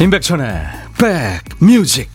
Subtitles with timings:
[0.00, 0.66] 임백천의
[1.60, 2.08] 백뮤직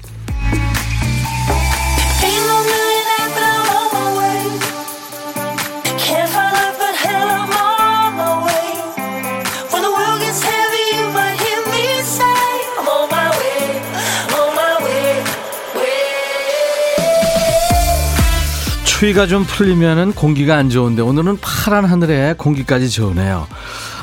[18.86, 23.46] 추위가 좀 풀리면은 공기가 안 좋은데 오늘은 파란 하늘에 공기까지 좋으네요.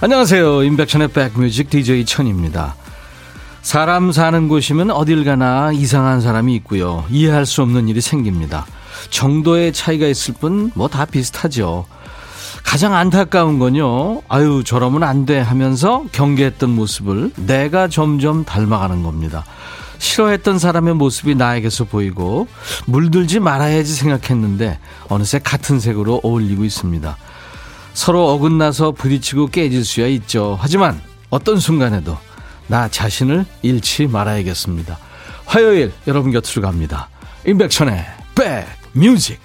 [0.01, 0.63] 안녕하세요.
[0.63, 2.77] 임백천의 백뮤직 DJ 천입니다.
[3.63, 7.05] 사람 사는 곳이면 어딜 가나 이상한 사람이 있고요.
[7.11, 8.67] 이해할 수 없는 일이 생깁니다.
[9.11, 11.87] 정도의 차이가 있을 뿐 뭐 다 비슷하죠.
[12.65, 14.23] 가장 안타까운 건요.
[14.29, 19.45] 아유 저러면 안 돼 하면서 경계했던 모습을 내가 점점 닮아가는 겁니다.
[19.99, 22.49] 싫어했던 사람의 모습이 나에게서 보이고
[22.87, 27.17] 물들지 말아야지 생각했는데 어느새 같은 색으로 어울리고 있습니다.
[27.95, 30.59] 서로 어긋나서 부딪히고 깨질 수야 있죠.
[30.61, 32.19] 하지만 어떤 순간에도
[32.73, 34.97] 나 자신을 잃지 말아야겠습니다.
[35.45, 37.11] 화요일 여러분 곁으로 갑니다.
[37.47, 38.03] 임백천의
[38.95, 39.39] 백뮤직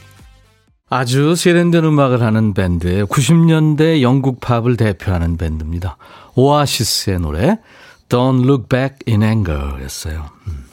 [0.89, 3.05] 아주 세련된 음악을 하는 밴드예요.
[3.07, 5.97] 90년대 영국 팝을 대표하는 밴드입니다.
[6.35, 7.59] 오아시스의 노래
[8.07, 10.29] Don't Look Back in Anger 였어요.
[10.47, 10.63] 음.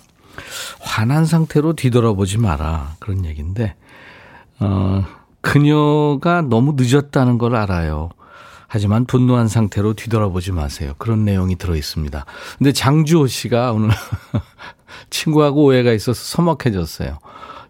[0.78, 3.74] 화난 상태로 뒤돌아보지 마라 그런 얘기인데
[4.60, 5.04] 어,
[5.40, 8.10] 그녀가 너무 늦었다는 걸 알아요.
[8.74, 10.94] 하지만 분노한 상태로 뒤돌아보지 마세요.
[10.98, 12.26] 그런 내용이 들어 있습니다.
[12.58, 13.90] 근데 장주호 씨가 오늘
[15.10, 17.20] 친구하고 오해가 있어서 서먹해졌어요.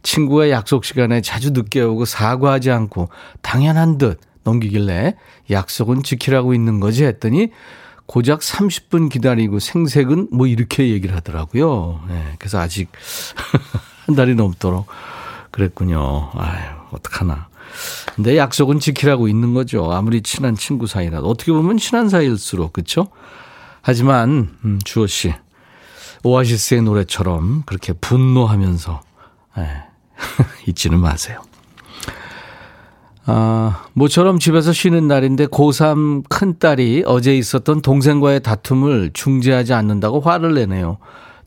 [0.03, 3.11] 친구가 약속 시간에 자주 늦게 오고 사과하지 않고
[3.43, 5.17] 당연한 듯 넘기길래
[5.51, 7.49] 약속은 지키라고 있는 거지 했더니
[8.07, 12.01] 고작 30분 기다리고 생색은 뭐 이렇게 얘기를 하더라고요.
[12.09, 12.89] 네, 그래서 아직
[14.07, 14.87] 한 달이 넘도록
[15.55, 16.31] 그랬군요.
[16.35, 17.47] 아유, 어떡하나.
[18.17, 19.93] 근데 약속은 지키라고 있는 거죠.
[19.93, 21.29] 아무리 친한 친구 사이라도.
[21.29, 23.07] 어떻게 보면 친한 사이일수록, 그쵸?
[23.81, 25.33] 하지만, 음, 주호 씨.
[26.25, 29.01] 오아시스의 노래처럼 그렇게 분노하면서,
[29.59, 29.85] 예,
[30.67, 31.41] 잊지는 마세요.
[33.27, 40.99] 아, 모처럼 집에서 쉬는 날인데 고3 큰딸이 어제 있었던 동생과의 다툼을 중재하지 않는다고 화를 내네요.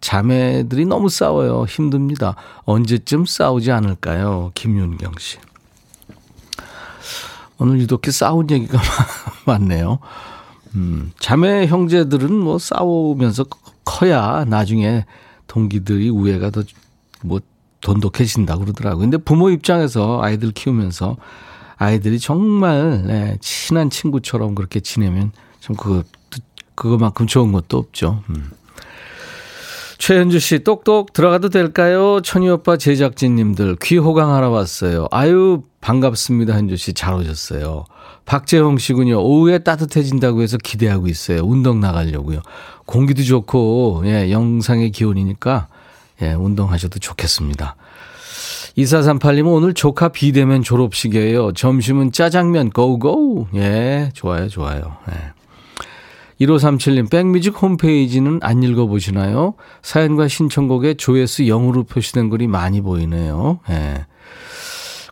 [0.02, 1.66] 자매들이 너무 싸워요.
[1.66, 2.36] 힘듭니다.
[2.64, 4.52] 언제쯤 싸우지 않을까요?
[4.56, 5.38] 김윤경 씨.
[7.60, 8.80] 오늘 이렇게 싸운 얘기가
[9.46, 10.00] 많네요.
[10.76, 13.46] 음, 자매 형제들은 뭐 싸우면서
[13.84, 15.06] 커야 나중에
[15.48, 16.64] 동기들이 우애가 더
[17.22, 17.40] 뭐
[17.82, 19.02] 돈독해진다고 그러더라고요.
[19.02, 21.18] 근데 부모 입장에서 아이들 키우면서
[21.78, 26.04] 아이들이 정말 네, 친한 친구처럼 그렇게 지내면 좀 그거
[26.76, 28.24] 그거만큼 좋은 것도 없죠.
[28.30, 28.52] 음.
[29.98, 32.22] 최현주 씨, 똑똑 들어가도 될까요?
[32.22, 35.08] 천희 오빠 제작진님들 귀 호강하러 왔어요.
[35.12, 36.54] 아유, 반갑습니다.
[36.56, 37.86] 현주 씨, 잘 오셨어요.
[38.26, 39.22] 박재홍 씨군요.
[39.22, 41.42] 오후에 따뜻해진다고 해서 기대하고 있어요.
[41.44, 42.42] 운동 나가려고요.
[42.86, 45.68] 공기도 좋고, 예, 영상의 기온이니까,
[46.22, 47.76] 예, 운동하셔도 좋겠습니다.
[48.78, 51.54] 2438님은 오늘 조카 비대면 졸업식이에요.
[51.54, 53.48] 점심은 짜장면 고고.
[53.56, 54.98] 예, 좋아요, 좋아요.
[55.12, 55.37] 예.
[56.40, 59.56] 1537님, 백뮤직 홈페이지는 안 읽어보시나요?
[59.82, 63.60] 사연과 신청곡에 조회수 0으로 표시된 글이 많이 보이네요.
[63.70, 64.06] 예.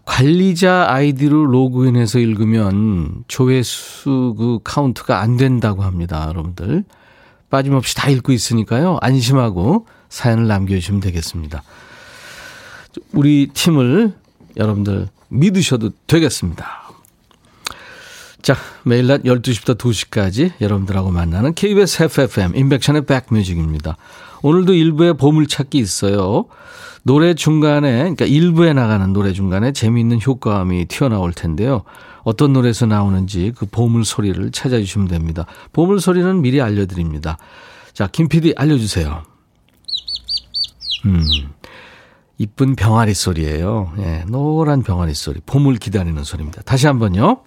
[0.05, 6.83] 관리자 아이디로 로그인해서 읽으면 조회수 그 카운트가 안 된다고 합니다, 여러분들.
[7.49, 8.99] 빠짐없이 다 읽고 있으니까요.
[9.01, 11.63] 안심하고 사연을 남겨주시면 되겠습니다.
[13.13, 14.13] 우리 팀을
[14.57, 16.84] 여러분들 믿으셔도 되겠습니다.
[18.45, 23.97] 자, 매일 낮 12시부터 2시까지 여러분들하고 만나는 KBS FFM 인백션의 백뮤직입니다.
[24.43, 26.45] 오늘도 일부에 보물찾기 있어요.
[27.01, 31.85] 노래 중간에, 그러니까 일부에 나가는 노래 중간에 재미있는 효과음이 튀어나올 텐데요.
[32.21, 35.47] 어떤 노래에서 나오는지 그 보물 소리를 찾아주시면 됩니다.
[35.73, 37.39] 보물 소리는 미리 알려드립니다.
[37.93, 39.23] 자, 김 PD 알려주세요.
[41.05, 41.23] 음,
[42.37, 43.91] 이쁜 병아리 소리예요.
[43.97, 45.39] 예, 노란 병아리 소리.
[45.47, 46.61] 보물 기다리는 소리입니다.
[46.61, 47.41] 다시 한번요.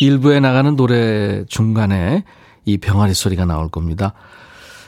[0.00, 2.24] 일부에 나가는 노래 중간에
[2.64, 4.12] 이 병아리 소리가 나올 겁니다.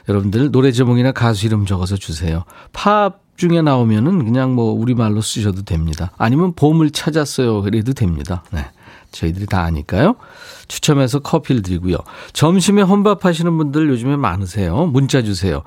[0.08, 2.44] 여러분들 노래 제목이나 가수 이름 적어서 주세요.
[2.72, 6.10] 팝 중에 나오면은 그냥 뭐 우리말로 쓰셔도 됩니다.
[6.18, 7.62] 아니면 봄을 찾았어요.
[7.62, 8.44] 그래도 됩니다.
[8.50, 8.66] 네.
[9.12, 10.14] 저희들이 다 아니까요.
[10.68, 11.96] 추첨해서 커피를 드리고요.
[12.32, 14.86] 점심에 혼밥 하시는 분들 요즘에 많으세요.
[14.86, 15.62] 문자 주세요.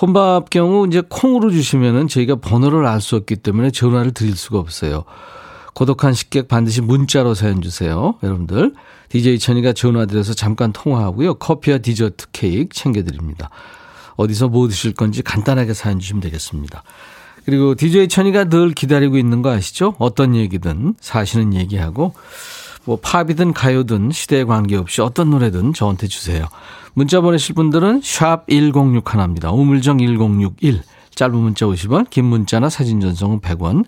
[0.00, 5.04] 혼밥 경우 이제 콩으로 주시면은 저희가 번호를 알 수 없기 때문에 전화를 드릴 수가 없어요.
[5.74, 8.14] 고독한 식객 반드시 문자로 사연 주세요.
[8.22, 8.74] 여러분들.
[9.08, 11.34] DJ 천이가 전화드려서 잠깐 통화하고요.
[11.34, 13.50] 커피와 디저트 케이크 챙겨드립니다.
[14.16, 16.82] 어디서 뭐 드실 건지 간단하게 사연 주시면 되겠습니다.
[17.44, 19.94] 그리고 DJ 천이가 늘 기다리고 있는 거 아시죠?
[19.98, 22.12] 어떤 얘기든 사시는 얘기하고
[22.84, 26.44] 뭐 팝이든 가요든 시대에 관계없이 어떤 노래든 저한테 주세요.
[26.94, 29.52] 문자 보내실 분들은 샵 1061입니다.
[29.54, 30.82] 우물정 1061.
[31.14, 33.84] 짧은 문자 50원, 긴 문자나 사진 전송은 100원.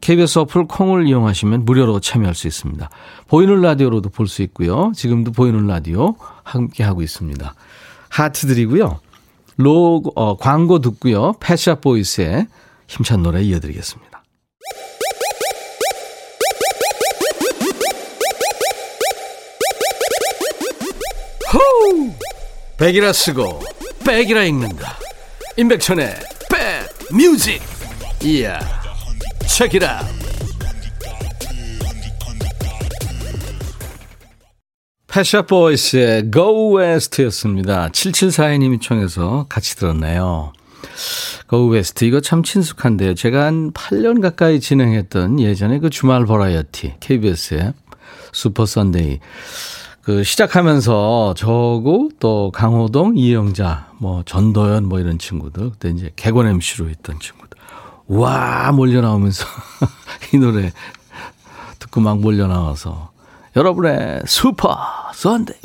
[0.00, 2.88] KBS 어플 콩을 이용하시면 무료로 참여할 수 있습니다.
[3.28, 4.92] 보이는 라디오로도 볼 수 있고요.
[4.94, 7.54] 지금도 보이는 라디오 함께 하고 있습니다.
[8.08, 9.00] 하트 드리고요.
[9.56, 11.34] 로고, 어, 광고 듣고요.
[11.40, 12.46] 패샷 보이스의
[12.86, 14.22] 힘찬 노래 이어드리겠습니다.
[21.52, 22.12] 호우!
[22.78, 23.60] 백이라 쓰고
[24.06, 24.96] Back이라 읽는다.
[25.56, 26.14] 임백천의
[26.50, 27.60] Back Music.
[28.22, 28.77] 이야.
[29.48, 30.00] Check it out.
[35.08, 37.88] Pet Shop Boys의 Go West였습니다.
[37.88, 40.52] 7742님이 청해서 같이 들었네요.
[41.50, 42.06] Go West.
[42.06, 43.14] 이거 참 친숙한데요.
[43.14, 47.72] 제가 한 8년 가까이 진행했던 예전에 그 주말 버라이어티, KBS의
[48.32, 49.18] 슈퍼 선데이.
[50.02, 56.88] 그 시작하면서 저하고 또 강호동, 이영자, 뭐 전도연 뭐 이런 친구들 그때 이제 객원 MC로
[56.88, 57.47] 했던 친구들.
[58.08, 59.44] 와 몰려 나오면서
[60.32, 60.72] 이 노래
[61.78, 63.10] 듣고 막 몰려 나와서
[63.54, 64.76] 여러분의 슈퍼
[65.14, 65.56] 선데이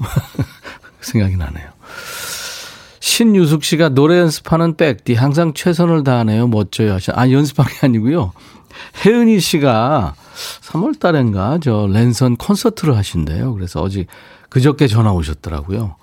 [1.01, 1.69] 생각이 나네요.
[2.99, 6.47] 신유숙 씨가 노래 연습하는 백디 항상 최선을 다하네요.
[6.47, 6.97] 멋져요.
[7.13, 8.31] 아 연습한 게 아니고요.
[9.05, 10.15] 혜은이 씨가
[10.61, 13.53] 3월 달엔가 저 랜선 콘서트를 하신대요.
[13.53, 14.05] 그래서 어제
[14.49, 15.95] 그저께 전화 오셨더라고요.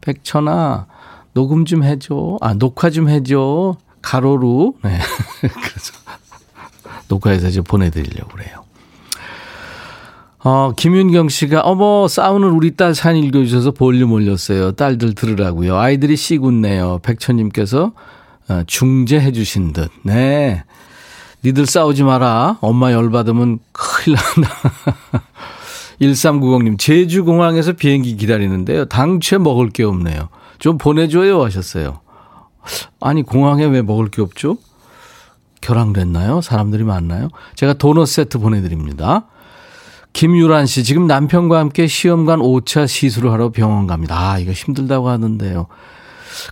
[0.00, 0.86] 백천아,
[1.34, 2.38] 녹음 좀 해줘.
[2.40, 3.76] 아, 녹화 좀 해줘.
[4.02, 4.74] 가로로.
[4.82, 4.98] 네.
[5.40, 5.92] 그래서
[7.08, 8.64] 녹화해서 이제 보내드리려고 그래요.
[10.44, 14.72] 어, 김윤경 씨가, 어머, 싸우는 우리 딸 산 읽어주셔서 볼륨 올렸어요.
[14.72, 15.76] 딸들 들으라고요.
[15.76, 16.98] 아이들이 씨굿네요.
[17.02, 17.92] 백천님께서
[18.48, 19.90] 어, 중재해 주신 듯.
[20.02, 20.64] 네.
[21.44, 22.58] 니들 싸우지 마라.
[22.60, 24.50] 엄마 열받으면 큰일 난다.
[26.00, 28.86] 1390님, 제주공항에서 비행기 기다리는데요.
[28.86, 30.28] 당최 먹을 게 없네요.
[30.58, 32.00] 좀 보내줘요 하셨어요.
[33.00, 34.58] 아니, 공항에 왜 먹을 게 없죠?
[35.60, 36.40] 결항됐나요?
[36.40, 37.28] 사람들이 많나요?
[37.54, 39.26] 제가 도넛 세트 보내드립니다.
[40.12, 44.32] 김유란 씨, 지금 남편과 함께 시험관 5차 시술을 하러 병원 갑니다.
[44.32, 45.66] 아, 이거 힘들다고 하는데요.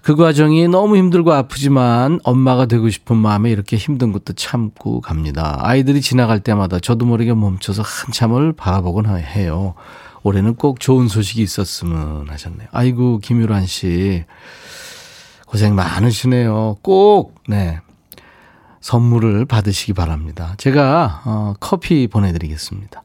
[0.03, 5.59] 그 과정이 너무 힘들고 아프지만 엄마가 되고 싶은 마음에 이렇게 힘든 것도 참고 갑니다.
[5.61, 9.75] 아이들이 지나갈 때마다 저도 모르게 멈춰서 한참을 바라보곤 해요.
[10.23, 12.69] 올해는 꼭 좋은 소식이 있었으면 하셨네요.
[12.73, 14.25] 아이고, 김유란 씨.
[15.51, 16.77] 고생 많으시네요.
[16.81, 17.81] 꼭, 네.
[18.81, 20.55] 선물을 받으시기 바랍니다.
[20.59, 23.03] 제가, 어, 커피 보내드리겠습니다.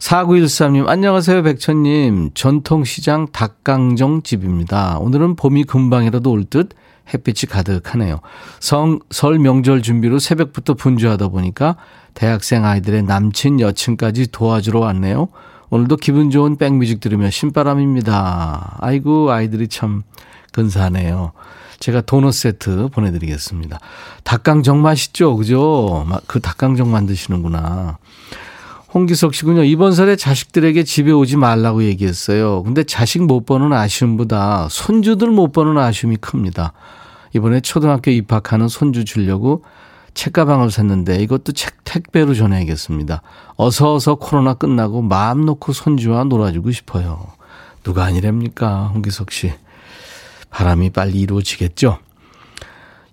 [0.00, 2.32] 4913님, 안녕하세요, 백천님.
[2.34, 4.98] 전통시장 닭강정 집입니다.
[4.98, 6.70] 오늘은 봄이 금방이라도 올 듯
[7.14, 8.18] 햇빛이 가득하네요.
[8.58, 11.76] 성, 설 명절 준비로 새벽부터 분주하다 보니까
[12.14, 15.28] 대학생 아이들의 남친, 여친까지 도와주러 왔네요.
[15.70, 18.78] 오늘도 기분 좋은 백뮤직 들으며 신바람입니다.
[18.80, 20.02] 아이고, 아이들이 참
[20.54, 21.32] 근사하네요.
[21.80, 23.78] 제가 도넛 세트 보내드리겠습니다.
[24.22, 25.36] 닭강정 맛있죠?
[25.36, 26.06] 그죠?
[26.26, 27.98] 그 닭강정 만드시는구나.
[28.94, 29.64] 홍기석 씨군요.
[29.64, 32.62] 이번 설에 자식들에게 집에 오지 말라고 얘기했어요.
[32.62, 36.72] 근데 자식 못 보는 아쉬움보다 손주들 못 보는 아쉬움이 큽니다.
[37.34, 39.64] 이번에 초등학교 입학하는 손주 주려고
[40.14, 43.22] 책가방을 샀는데 이것도 책 택배로 전해야겠습니다.
[43.56, 47.26] 어서 어서 코로나 끝나고 마음 놓고 손주와 놀아주고 싶어요.
[47.82, 48.92] 누가 아니랍니까?
[48.94, 49.52] 홍기석 씨.
[50.54, 51.98] 바람이 빨리 이루어지겠죠?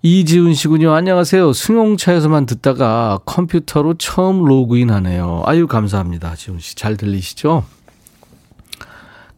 [0.02, 0.92] 이지훈 씨군요.
[0.94, 1.52] 안녕하세요.
[1.52, 5.42] 승용차에서만 듣다가 컴퓨터로 처음 로그인 하네요.
[5.44, 6.36] 아유, 감사합니다.
[6.36, 6.76] 지훈 씨.
[6.76, 7.64] 잘 들리시죠?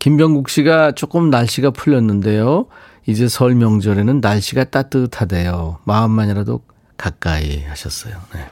[0.01, 2.67] 김병국 씨가 조금 날씨가 풀렸는데요.
[3.07, 5.79] 이제 설 명절에는 날씨가 따뜻하대요.
[5.85, 6.61] 마음만이라도
[6.99, 8.17] 가까이 하셨어요.
[8.35, 8.47] 네.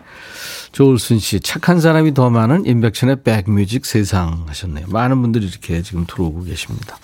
[0.73, 4.87] 조울순 씨, 착한 사람이 더 많은 인백션의 백뮤직 세상 하셨네요.
[4.88, 6.97] 많은 분들이 이렇게 지금 들어오고 계십니다.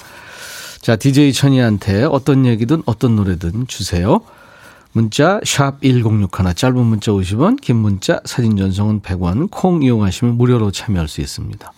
[0.89, 4.23] 자, DJ 천이한테 어떤 얘기든 어떤 노래든 주세요.
[4.93, 11.21] 문자 1061, 짧은 문자 50원, 긴 문자 사진 전송은 100원, 콩 이용하시면 무료로 참여할 수
[11.21, 11.73] 있습니다.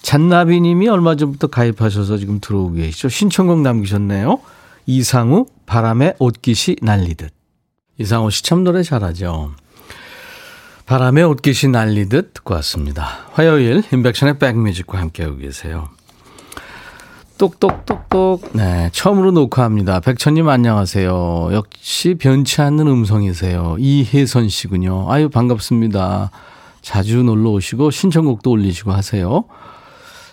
[0.00, 3.10] 잔나비 님이 얼마 전부터 가입하셔서 지금 들어오고 계시죠.
[3.10, 4.40] 신청곡 남기셨네요.
[4.86, 7.30] 이상우 바람에 옷깃이 날리듯.
[7.98, 9.52] 이상우 씨 참 노래 잘하죠.
[10.86, 13.06] 바람에 옷깃이 날리듯 듣고 왔습니다.
[13.32, 15.90] 화요일 인백션의 백뮤직과 함께하고 계세요.
[17.38, 18.52] 똑똑똑똑.
[18.52, 20.00] 네, 처음으로 녹화합니다.
[20.00, 21.50] 백천님 안녕하세요.
[21.52, 23.76] 역시 변치 않는 음성이세요.
[23.78, 25.10] 이혜선 씨군요.
[25.10, 26.30] 아유, 반갑습니다.
[26.80, 29.44] 자주 놀러 오시고 신청곡도 올리시고 하세요.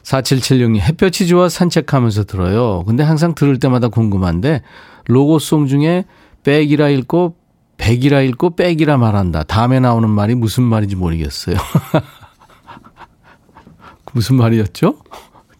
[0.04, 2.84] 4776님, 햇볕이 좋아 산책하면서 들어요.
[2.86, 4.62] 근데 항상 들을 때마다 궁금한데,
[5.08, 6.06] 로고송 중에
[6.44, 7.36] 백이라 읽고,
[7.78, 9.44] 백이라 읽고, 백이라 말한다.
[9.44, 11.56] 다음에 나오는 말이 무슨 말인지 모르겠어요.
[14.14, 14.96] 무슨 말이었죠?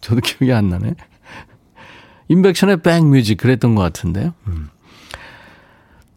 [0.00, 0.94] 저도 기억이 안 나네.
[2.32, 4.32] 인백션의 백뮤직 그랬던 것 같은데요.
[4.46, 4.70] 음.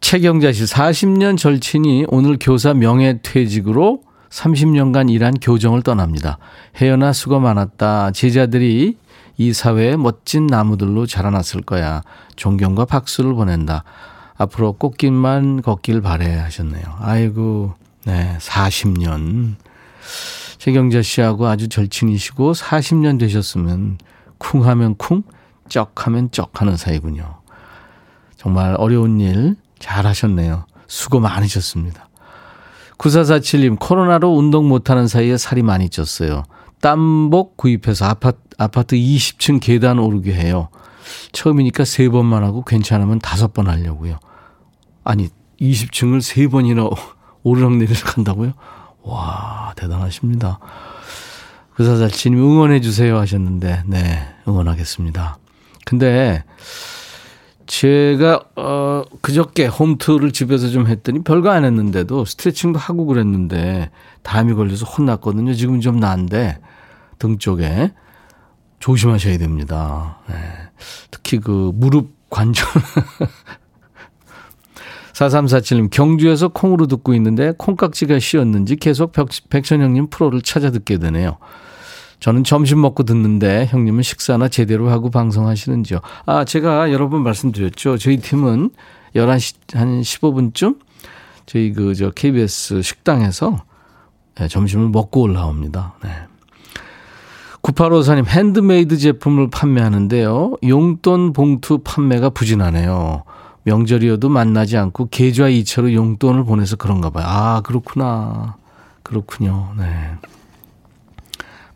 [0.00, 6.38] 최경자 씨 40년 절친이 오늘 교사 명예퇴직으로 30년간 일한 교정을 떠납니다.
[6.80, 8.12] 혜연아 수고 많았다.
[8.12, 8.96] 제자들이
[9.36, 12.02] 이 사회에 멋진 나무들로 자라났을 거야.
[12.36, 13.84] 존경과 박수를 보낸다.
[14.38, 16.82] 앞으로 꽃길만 걷길 바래 하셨네요.
[17.00, 19.56] 아이고, 네, 40년.
[20.58, 23.98] 최경자 씨하고 아주 절친이시고 40년 되셨으면
[24.38, 25.22] 쿵 하면 쿵,
[25.68, 27.40] 쩍 하면 쩍 하는 사이군요.
[28.36, 30.66] 정말 어려운 일 잘 하셨네요.
[30.86, 32.08] 수고 많으셨습니다.
[32.98, 36.44] 9447님, 코로나로 운동 못하는 사이에 살이 많이 쪘어요.
[36.80, 40.68] 땀복 구입해서 아파트, 아파트 20층 계단 오르게 해요.
[41.32, 44.18] 처음이니까 세 번만 하고 괜찮으면 다섯 번 하려고요.
[45.04, 45.28] 아니,
[45.60, 46.88] 20층을 세 번이나
[47.42, 48.52] 오르락내리락 한다고요?
[49.02, 50.58] 와, 대단하십니다.
[51.74, 55.36] 그사살치님 응원해 주세요 하셨는데, 네, 응원하겠습니다.
[55.86, 56.44] 근데,
[57.66, 63.90] 제가, 어, 그저께 홈트를 집에서 좀 했더니 별거 안 했는데도 스트레칭도 하고 그랬는데,
[64.22, 65.54] 담이 걸려서 혼났거든요.
[65.54, 66.58] 지금 좀 나은데,
[67.18, 67.92] 등 쪽에.
[68.78, 70.18] 조심하셔야 됩니다.
[70.28, 70.34] 네.
[71.10, 72.66] 특히 그 무릎 관절.
[75.14, 81.38] 4347님, 경주에서 콩으로 듣고 있는데 콩깍지가 씌었는지 계속 백, 백천 형님 프로를 찾아 듣게 되네요.
[82.20, 86.00] 저는 점심 먹고 듣는데 형님은 식사나 제대로 하고 방송하시는지요?
[86.26, 87.98] 아, 제가 여러 번 말씀드렸죠.
[87.98, 88.70] 저희 팀은
[89.14, 90.78] 11시 한 15분쯤
[91.46, 93.62] 저희 그 저 KBS 식당에서
[94.38, 95.94] 네, 점심을 먹고 올라옵니다.
[96.02, 96.10] 네.
[97.62, 100.56] 9854님 핸드메이드 제품을 판매하는데요.
[100.68, 103.24] 용돈 봉투 판매가 부진하네요.
[103.64, 107.24] 명절이어도 만나지 않고 계좌 이체로 용돈을 보내서 그런가 봐요.
[107.26, 108.56] 아, 그렇구나.
[109.02, 109.72] 그렇군요.
[109.76, 109.84] 네.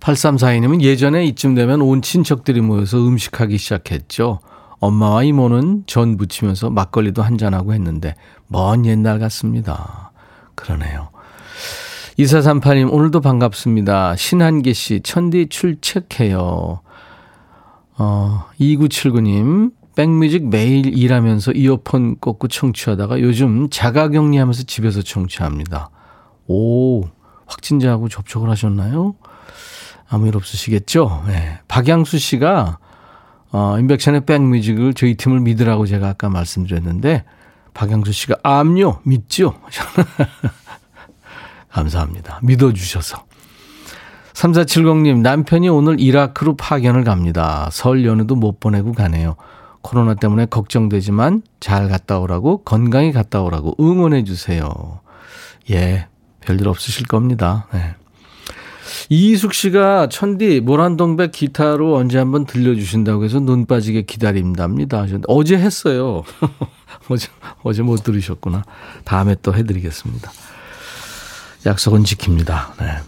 [0.00, 4.40] 8342님은 예전에 이쯤 되면 온 친척들이 모여서 음식하기 시작했죠.
[4.80, 8.14] 엄마와 이모는 전 부치면서 막걸리도 한잔하고 했는데
[8.48, 10.12] 먼 옛날 같습니다.
[10.54, 11.10] 그러네요.
[12.18, 14.16] 2438님, 오늘도 반갑습니다.
[14.16, 16.80] 신한계 씨, 천디 출첵해요.
[17.98, 25.90] 어, 2979님, 백뮤직 매일 일하면서 이어폰 꽂고 청취하다가 요즘 자가격리 하면서 집에서 청취합니다.
[26.46, 27.02] 오,
[27.46, 29.14] 확진자하고 접촉을 하셨나요?
[30.10, 31.24] 아무 일 없으시겠죠?
[31.28, 31.60] 네.
[31.68, 32.78] 박양수 씨가,
[33.52, 37.24] 어, 인백션의 백뮤직을 저희 팀을 믿으라고 제가 아까 말씀드렸는데,
[37.74, 39.54] 박양수 씨가, 암요, 믿죠?
[41.70, 42.40] 감사합니다.
[42.42, 43.24] 믿어주셔서.
[44.32, 47.68] 3470님, 남편이 오늘 이라크로 파견을 갑니다.
[47.70, 49.36] 설 연휴도 못 보내고 가네요.
[49.82, 55.00] 코로나 때문에 걱정되지만 잘 갔다 오라고 건강히 갔다 오라고 응원해 주세요.
[55.70, 56.08] 예,
[56.40, 57.66] 별일 없으실 겁니다.
[57.72, 57.94] 네.
[59.08, 65.06] 이희숙 씨가 천디 모란동백 기타로 언제 한번 들려주신다고 해서 눈 빠지게 기다린답니다.
[65.28, 66.22] 어제 했어요.
[67.08, 67.28] 어제
[67.62, 68.64] 어제 못 들으셨구나.
[69.04, 70.30] 다음에 또 해드리겠습니다.
[71.66, 72.76] 약속은 지킵니다.
[72.78, 72.98] 네.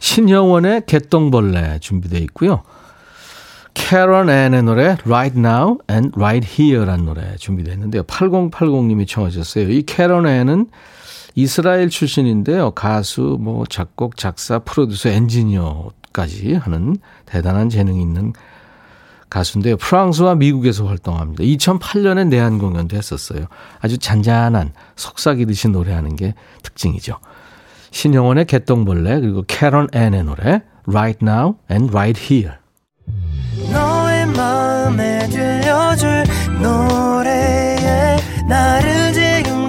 [0.00, 2.62] 신형원의 개똥벌레 준비되어 있고요.
[3.74, 8.02] 캐런 앤의 노래 Right Now and Right Here라는 노래 준비되어 있는데요.
[8.04, 9.70] 8080님이 청하셨어요.
[9.70, 10.66] 이 캐런 앤은
[11.34, 12.72] 이스라엘 출신인데요.
[12.72, 18.32] 가수, 뭐 작곡, 작사, 프로듀서, 엔지니어까지 하는 대단한 재능이 있는
[19.30, 19.76] 가수인데요.
[19.76, 21.42] 프랑스와 미국에서 활동합니다.
[21.42, 23.46] 2008년에 내한 공연도 했었어요.
[23.80, 27.18] 아주 잔잔한 속삭이듯이 노래하는 게 특징이죠.
[27.90, 32.56] 신영원의 개똥벌레 그리고 캐런 앤의 노래 Right Now and Right Here
[33.72, 36.24] 너의 마음에 들려줄
[36.60, 38.16] 노래에
[38.48, 39.13] 나를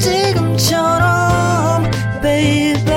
[0.00, 1.90] 지금처럼
[2.22, 2.90] baby.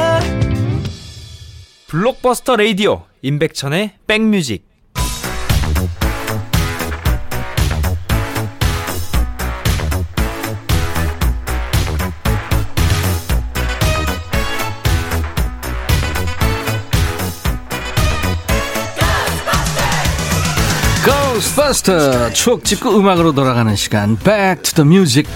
[1.87, 4.71] 블록버스터 레이디오 임백천의 백뮤직.
[21.05, 24.17] 고스트버스터 추억 찍고 음악으로 돌아가는 시간.
[24.17, 25.29] Back to the Music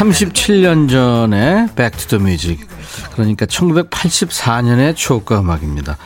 [0.00, 2.66] 37년 전에 Back to the Music
[3.12, 5.98] 그러니까 1984년의 추억과 음악입니다.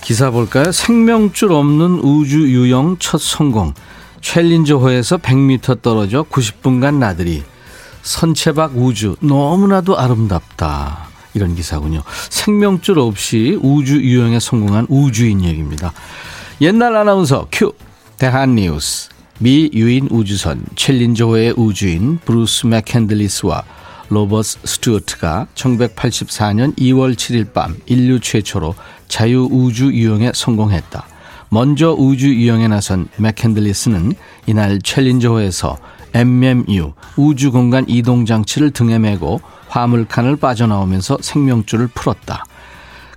[0.00, 0.72] 기사 볼까요?
[0.72, 3.74] 생명줄 없는 우주 유영 첫 성공.
[4.22, 7.42] 챌린저호에서 100m 떨어져 90분간 나들이.
[8.02, 11.08] 선체 밖 우주 너무나도 아름답다.
[11.34, 12.02] 이런 기사군요.
[12.30, 15.92] 생명줄 없이 우주 유영에 성공한 우주인 얘기입니다.
[16.62, 17.74] 옛날 아나운서 큐
[18.16, 19.11] 대한 뉴스
[19.42, 23.64] 미 유인 우주선 챌린저호의 우주인 브루스 맥캔들리스와
[24.08, 28.76] 로버트 스튜어트가 1984년 2월 7일 밤 인류 최초로
[29.08, 31.04] 자유 우주 유영에 성공했다.
[31.48, 34.12] 먼저 우주 유영에 나선 맥캔들리스는
[34.46, 35.76] 이날 챌린저호에서
[36.14, 42.44] MMU 우주 공간 이동 장치를 등에 메고 화물칸을 빠져나오면서 생명줄을 풀었다.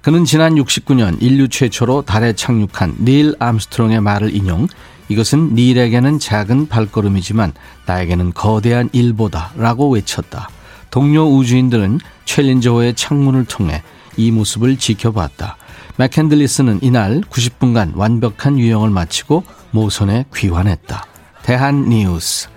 [0.02, 4.68] 그는 지난 69년 인류 최초로 달에 착륙한 닐 암스트롱의 말을 인용
[5.10, 7.54] 이것은 닐에게는 작은 발걸음이지만
[7.86, 10.50] 나에게는 거대한 일보다 라고 외쳤다.
[10.90, 13.84] 동료 우주인들은 챌린저호의 창문을 통해
[14.18, 15.58] 이 모습을 지켜봤다.
[15.98, 21.06] 맥캔들리스는 이날 90분간 완벽한 유영을 마치고 모선에 귀환했다.
[21.44, 22.50] 대한 뉴스.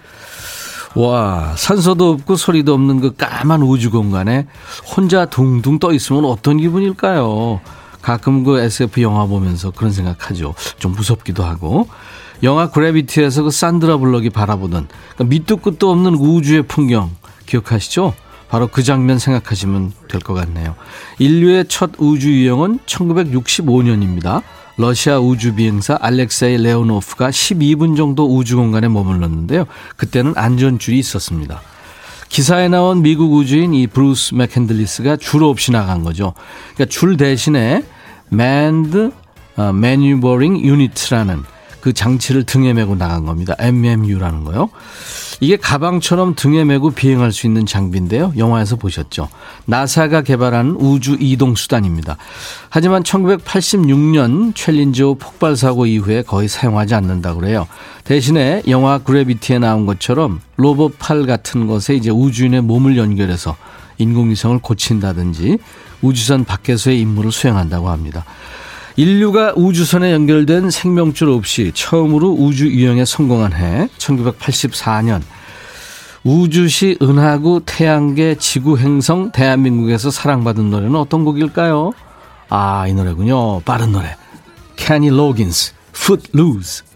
[0.95, 4.47] 와, 산소도 없고 소리도 없는 그 까만 우주 공간에
[4.97, 7.61] 혼자 둥둥 떠 있으면 어떤 기분일까요?
[8.01, 10.55] 가끔 그 SF 영화 보면서 그런 생각하죠.
[10.79, 11.89] 좀 무섭기도 하고.
[12.43, 17.11] 영화 그래비티에서 그 산드라 블럭이 바라보던 그러니까 밑도 끝도 없는 우주의 풍경
[17.47, 18.15] 기억하시죠?
[18.49, 20.75] 바로 그 장면 생각하시면 될 것 같네요.
[21.19, 24.43] 인류의 첫 우주 유영은 1965년입니다.
[24.77, 29.67] 러시아 우주 비행사 알렉세이 레오노프가 12분 정도 우주 공간에 머물렀는데요.
[29.97, 31.61] 그때는 안전줄이 있었습니다.
[32.29, 36.35] 기사에 나온 미국 우주인 이 브루스 맥캔들리스가 줄 없이 나간 거죠.
[36.75, 37.85] 그러니까 줄 대신에
[38.33, 39.11] Manned
[39.59, 41.43] Maneuvering Unit라는
[41.81, 43.55] 그 장치를 등에 메고 나간 겁니다.
[43.59, 44.71] MMU라는 거요.
[45.41, 48.33] 이게 가방처럼 등에 메고 비행할 수 있는 장비인데요.
[48.37, 49.29] 영화에서 보셨죠.
[49.67, 52.17] 나사가 개발한 우주 이동 수단입니다.
[52.71, 57.69] 하지만 1986년 챌린저 폭발 사고 이후에 거의 사용하지 않는다고 그래요.
[58.05, 63.57] 대신에 영화 그래비티에 나온 것처럼 로봇 팔 같은 것에 이제 우주인의 몸을 연결해서
[63.99, 65.59] 인공위성을 고친다든지
[66.03, 68.25] 우주선 밖에서의 임무를 수행한다고 합니다.
[68.99, 75.23] 인류가 우주선에 연결된 생명줄 없이 처음으로 우주 유영에 성공한 해 1984년
[76.25, 81.93] 우주시 은하구 태양계 지구 행성 대한민국에서 사랑받은 노래는 어떤 곡일까요?
[82.49, 83.61] 아, 이 노래군요.
[83.61, 84.17] 빠른 노래.
[84.75, 86.88] 캐니 로긴스, Footloose.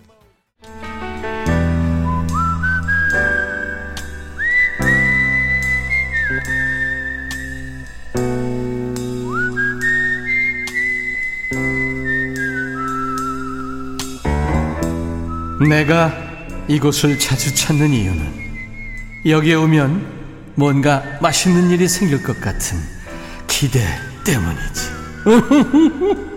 [15.68, 16.12] 내가
[16.68, 18.42] 이곳을 자주 찾는 이유는
[19.26, 20.22] 여기에 오면
[20.54, 22.78] 뭔가 맛있는 일이 생길 것 같은
[23.46, 23.80] 기대
[24.24, 24.90] 때문이지.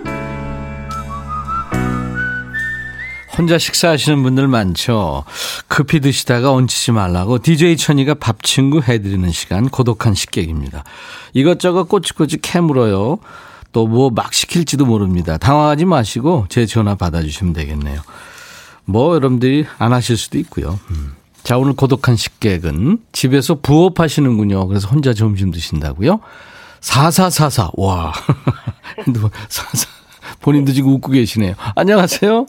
[3.37, 5.25] 혼자 식사하시는 분들 많죠.
[5.67, 10.85] 급히 드시다가 얹히지 말라고 DJ 천이가 밥 친구 해드리는 시간 고독한 식객입니다.
[11.33, 13.19] 이것저것 꼬치꼬치 캐물어요.
[13.73, 15.37] 또 뭐 막 시킬지도 모릅니다.
[15.37, 17.99] 당황하지 마시고 제 전화 받아주시면 되겠네요.
[18.85, 20.79] 뭐 여러분들이 안 하실 수도 있고요.
[20.91, 21.13] 음.
[21.43, 24.67] 자, 오늘 고독한 식객은 집에서 부업하시는군요.
[24.67, 26.19] 그래서 혼자 점심 드신다고요?
[26.81, 27.71] 4444.
[27.75, 28.13] 와.
[29.49, 29.87] 44.
[30.41, 31.55] 본인도 지금 웃고 계시네요.
[31.75, 32.45] 안녕하세요.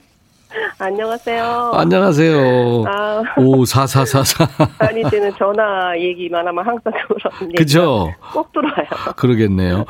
[0.78, 1.72] 안녕하세요.
[1.74, 2.85] 안녕하세요.
[2.87, 3.22] 아.
[3.38, 4.48] 오, 4444.
[4.78, 8.12] 아니, 저는 전화 얘기만 하면 항상 그런 그죠?
[8.32, 8.87] 꼭 들어와요.
[9.16, 9.85] 그러겠네요.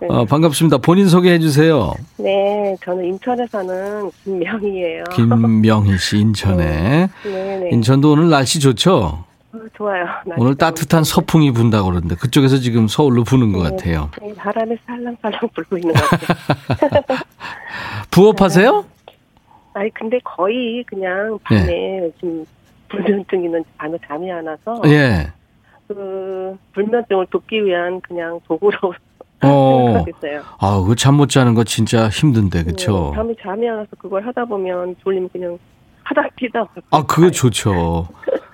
[0.00, 0.08] 네.
[0.10, 0.78] 아, 반갑습니다.
[0.78, 1.92] 본인 소개해 주세요.
[2.18, 5.04] 네, 저는 인천에 사는 김명희예요.
[5.12, 7.08] 김명희 씨, 인천에.
[7.24, 7.68] 네, 네.
[7.72, 9.24] 인천도 오늘 날씨 좋죠?
[9.52, 10.04] 어, 좋아요.
[10.36, 14.10] 오늘 따뜻한 서풍이 분다고 그러는데 그쪽에서 지금 서울로 부는 것 네, 같아요.
[14.20, 17.18] 네, 바람이 살랑살랑 불고 있는 것 같아요.
[18.10, 18.84] 부업하세요?
[19.74, 22.10] 아니 근데 거의 그냥 밤에 예.
[22.16, 22.44] 지금
[22.88, 25.26] 불면증 있는 밤에 잠이 안 와서 예.
[25.88, 28.94] 그 불면증을 돕기 위한 그냥 도구로
[29.42, 30.02] 어.
[30.04, 33.10] 생각어요 아, 그 잠 못 자는 거 진짜 힘든데, 그쵸?
[33.12, 35.58] 네, 밤에 잠이 안 와서 그걸 하다 보면 졸리면 그냥
[36.04, 36.66] 하다 피다.
[36.90, 38.08] 아, 그거 좋죠.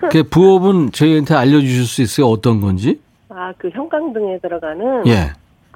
[0.09, 2.27] 그 부업은 저희한테 알려주실 수 있어요?
[2.27, 2.99] 어떤 건지?
[3.29, 5.07] 아, 그 형광등에 들어가는.
[5.07, 5.31] 예.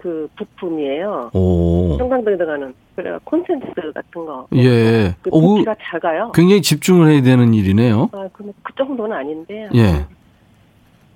[0.05, 1.31] 그 부품이에요.
[1.33, 1.97] 오.
[1.97, 2.75] 형광등에 들어가는.
[2.95, 4.45] 그래 콘센트 같은 거.
[4.53, 5.15] 예.
[5.23, 6.31] 그 부피가 오, 작아요.
[6.31, 8.09] 굉장히 집중을 해야 되는 일이네요.
[8.11, 9.67] 아, 근데 그 정도는 아닌데.
[9.73, 10.05] 예.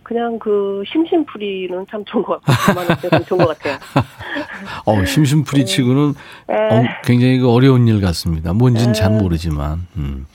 [0.02, 3.78] 그냥 그 심심풀이는 참 좋은 것 같고 좋은 것 같아요.
[4.88, 5.66] 어, 심심풀이 네.
[5.66, 6.14] 치고는
[6.48, 6.56] 네.
[6.56, 8.54] 어, 굉장히 그 어려운 일 같습니다.
[8.54, 9.22] 뭔지는 잘 네.
[9.22, 9.86] 모르지만.
[9.98, 10.26] 음.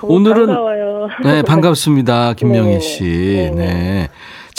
[0.00, 1.08] 오늘은 반가워요.
[1.22, 3.52] 네 반갑습니다, 김명희 씨.
[3.54, 4.08] 네.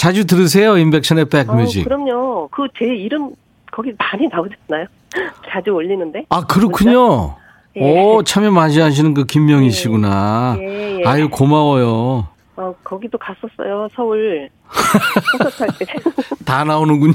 [0.01, 0.77] 자주 들으세요?
[0.77, 1.81] 인백션의 백뮤직.
[1.81, 2.47] 아, 그럼요.
[2.47, 3.29] 그 제 이름
[3.71, 4.87] 거기 많이 나오잖아요.
[5.47, 6.25] 자주 올리는데.
[6.29, 7.35] 아, 그렇군요.
[7.75, 7.81] 예.
[8.01, 9.69] 오, 참여 많이 하시는 그 김명희 예.
[9.69, 10.57] 씨구나.
[10.59, 11.03] 예, 예.
[11.05, 12.27] 아유, 고마워요.
[12.55, 13.89] 어, 거기도 갔었어요.
[13.95, 14.49] 서울.
[16.45, 17.13] 다 나오는군요.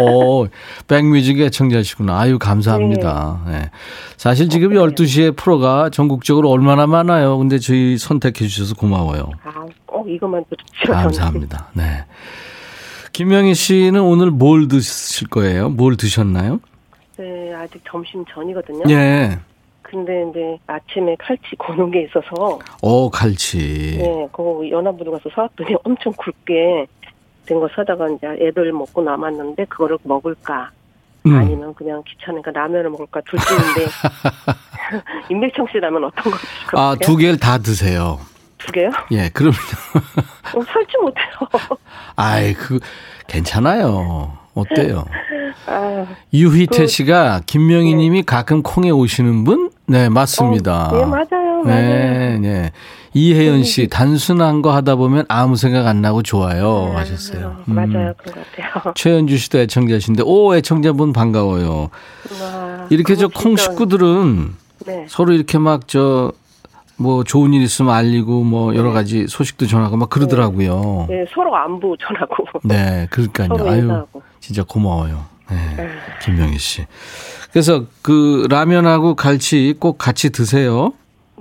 [0.00, 0.46] 오,
[0.88, 2.18] 백뮤직 애청자시구나.
[2.18, 3.42] 아유, 감사합니다.
[3.46, 3.52] 네.
[3.52, 3.70] 네.
[4.16, 7.36] 사실 지금 12시에 프로가 전국적으로 얼마나 많아요.
[7.36, 9.30] 근데 저희 선택해 주셔서 고마워요.
[9.44, 9.66] 아,
[10.00, 10.92] 꼭 이것만 또 좋죠.
[10.92, 11.68] 감사합니다.
[11.74, 12.04] 네.
[13.12, 15.68] 김명희 씨는 오늘 뭘 드실 거예요?
[15.68, 16.60] 뭘 드셨나요?
[17.18, 18.84] 네, 아직 점심 전이거든요.
[18.88, 19.38] 예.
[19.82, 22.58] 근데 이제 아침에 칼치 고는 게 있어서.
[22.80, 23.98] 오, 칼치.
[23.98, 26.86] 네, 그거 연합으로 가서 사왔더니 엄청 굵게
[27.46, 30.70] 된 거 사다가 이제 애들 먹고 남았는데 그거를 먹을까?
[31.26, 31.34] 음.
[31.34, 33.90] 아니면 그냥 귀찮으니까 라면을 먹을까 둘 중인데
[35.30, 38.18] 임백청 씨 라면 어떤 거 드실 아, 두 개를 다 드세요.
[38.64, 38.90] 두 개요?
[39.12, 39.56] 예, 그럼요.
[40.54, 41.78] 어, 살지 못해요.
[42.16, 42.78] 아이, 그,
[43.26, 44.38] 괜찮아요.
[44.54, 45.04] 어때요?
[45.66, 48.00] 아, 유희태 그, 씨가 김명희 네.
[48.02, 49.70] 님이 가끔 콩에 오시는 분?
[49.86, 50.88] 네, 맞습니다.
[50.88, 51.64] 어, 네, 맞아요.
[51.64, 52.72] 네, 네.
[53.14, 56.90] 이혜연 씨, 단순한 거 하다 보면 아무 생각 안 나고 좋아요.
[56.90, 57.56] 네, 하셨어요.
[57.68, 57.74] 음.
[57.74, 58.14] 맞아요.
[58.16, 58.92] 그런 것 같아요.
[58.94, 61.90] 최현주 씨도 애청자신데, 오, 애청자분 반가워요.
[62.40, 64.54] 와, 이렇게 저 콩 식구들은
[64.86, 65.06] 네.
[65.08, 66.32] 서로 이렇게 막 저,
[67.00, 68.94] 뭐 좋은 일 있으면 알리고 뭐 여러 네.
[68.94, 71.06] 가지 소식도 전하고 막 그러더라고요.
[71.08, 72.44] 네, 네 서로 안부 전하고.
[72.62, 73.48] 네, 그러니까요.
[73.66, 74.06] 아유,
[74.40, 75.24] 진짜 고마워요.
[75.48, 75.90] 네, 네.
[76.22, 76.84] 김명희 씨.
[77.52, 80.92] 그래서 그 라면하고 갈치 꼭 같이 드세요.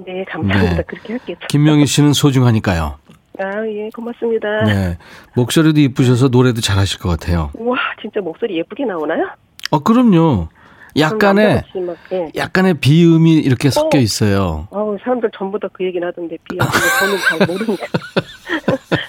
[0.07, 0.75] 네, 감사합니다.
[0.77, 0.83] 네.
[0.83, 1.35] 그렇게 할게요.
[1.49, 2.95] 김명희 씨는 소중하니까요.
[3.39, 4.63] 아, 예, 고맙습니다.
[4.63, 4.97] 네.
[5.35, 7.51] 목소리도 이쁘셔서 노래도 잘하실 것 같아요.
[7.55, 9.27] 와, 진짜 목소리 예쁘게 나오나요?
[9.71, 10.47] 어, 그럼요.
[10.97, 12.31] 약간의 막, 예.
[12.35, 14.01] 약간의 비음이 이렇게 섞여 어.
[14.01, 14.67] 있어요.
[14.71, 17.85] 어, 사람들 전부 다 그 얘기는 하던데 비음 저는 잘 모르니까.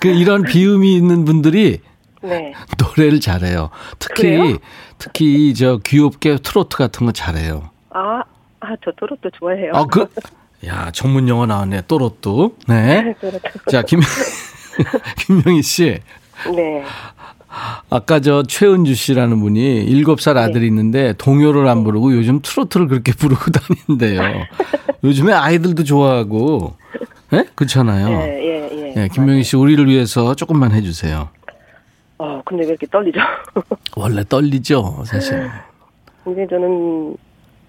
[0.00, 1.80] 그 이런 비음이 있는 분들이
[2.22, 2.52] 네.
[2.78, 3.70] 노래를 잘해요.
[3.98, 4.58] 특히 그래요?
[4.98, 7.70] 특히 저 귀엽게 트로트 같은 거 잘해요.
[7.90, 8.22] 아,
[8.60, 9.72] 아, 저 트로트 좋아해요.
[9.74, 10.06] 아, 그,
[10.66, 11.82] 야, 전문 용어 나왔네.
[11.88, 12.28] 또로트.
[12.68, 13.14] 네.
[13.70, 14.00] 자, 김,
[15.18, 15.98] 김명희 씨.
[16.54, 16.84] 네.
[17.90, 20.66] 아까 저 최은주 씨라는 분이 일곱 살 아들이 네.
[20.68, 24.44] 있는데 동요를 안 부르고 요즘 트로트를 그렇게 부르고 다닌대요.
[25.04, 26.74] 요즘에 아이들도 좋아하고,
[27.32, 27.36] 예?
[27.38, 27.44] 네?
[27.54, 28.08] 그렇잖아요.
[28.08, 28.94] 예, 예, 예.
[28.96, 31.28] 예 김명희 씨 우리를 위해서 조금만 해주세요.
[32.18, 33.18] 어, 근데 왜 이렇게 떨리죠?
[33.96, 35.50] 원래 떨리죠, 사실.
[36.24, 37.16] 근데 저는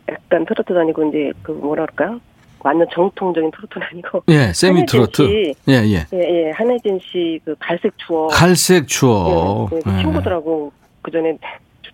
[0.10, 2.20] 약간 트로트 다니고 이제 그 뭐라 그럴까요?
[2.64, 4.24] 완전 정통적인 트로트는 아니고.
[4.30, 5.22] 예, 세미 트로트.
[5.68, 6.06] 예, 예.
[6.14, 6.52] 예, 예.
[6.52, 8.30] 한혜진 씨 그 갈색 추억.
[8.30, 9.70] 갈색 추억.
[9.74, 10.02] 예, 그 예.
[10.02, 10.72] 친구들하고
[11.02, 11.38] 그 전에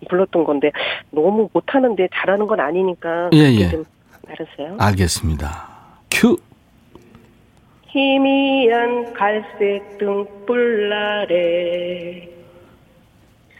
[0.08, 0.70] 불렀던 건데
[1.10, 3.30] 너무 못하는데 잘하는 건 아니니까.
[3.34, 3.68] 예, 예.
[3.70, 3.84] 좀
[4.28, 4.76] 알았어요.
[4.78, 5.68] 알겠습니다.
[6.10, 6.36] 큐.
[7.88, 12.28] 희미한 갈색 등불 아래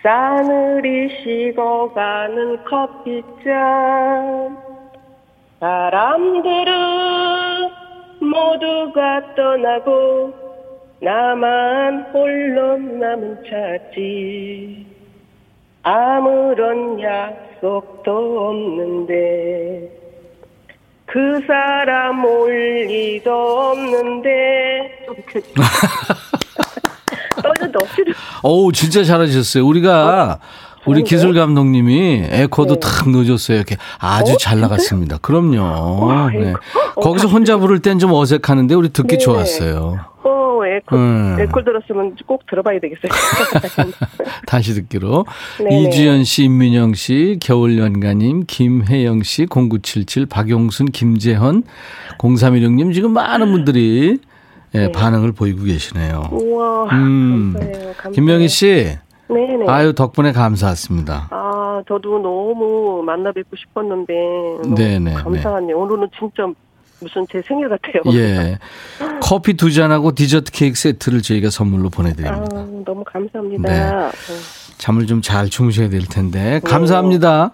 [0.02, 4.56] 싸늘히 식어가는 커피잔
[5.60, 6.72] 사람들은
[8.20, 10.32] 모두가 떠나고
[11.02, 14.86] 나만 홀로 남은 차지.
[15.82, 19.90] 아무런 약속도 없는데
[21.06, 22.52] 그 사람 올
[22.88, 25.06] 리도 없는데.
[27.42, 27.78] 떨려도
[28.42, 29.66] 어우 진짜 잘하셨어요.
[29.66, 30.69] 우리가 어?
[30.90, 32.80] 우리 기술 감독님이 에코도 네.
[32.80, 33.56] 탁 넣어줬어요.
[33.56, 34.36] 이렇게 아주 어?
[34.36, 35.18] 잘 나갔습니다.
[35.18, 36.06] 그럼요.
[36.06, 36.52] 와, 네.
[36.96, 39.18] 어, 거기서 혼자 부를 땐 좀 어색하는데 우리 듣기 네.
[39.18, 39.98] 좋았어요.
[40.24, 41.36] 어, 에코, 음.
[41.40, 43.10] 에코 들었으면 꼭 들어봐야 되겠어요.
[44.46, 45.26] 다시 듣기로.
[45.68, 51.62] 네 이주연 씨, 임민영 씨, 겨울연가님, 김혜영 씨, 0977, 박용순, 김재헌,
[52.18, 54.18] 0316님 지금 많은 분들이
[54.74, 54.92] 예, 네.
[54.92, 56.28] 반응을 보이고 계시네요.
[56.30, 56.84] 우와.
[56.92, 57.54] 음.
[57.54, 57.92] 감사해요.
[57.96, 58.12] 감사해요.
[58.12, 58.98] 김명희 씨.
[59.32, 59.66] 네네.
[59.68, 61.28] 아유 덕분에 감사했습니다.
[61.30, 64.14] 아 저도 너무 만나 뵙고 싶었는데
[64.76, 65.14] 네네.
[65.14, 65.78] 감사하네요.
[65.78, 66.46] 오늘은 진짜
[67.00, 68.02] 무슨 제 생일 같아요.
[68.18, 68.58] 예.
[69.22, 72.46] 커피 두 잔하고 디저트 케이크 세트를 저희가 선물로 보내드립니다.
[72.52, 73.72] 아, 너무 감사합니다.
[73.72, 74.10] 네.
[74.78, 77.52] 잠을 좀 잘 주무셔야 될 텐데 감사합니다.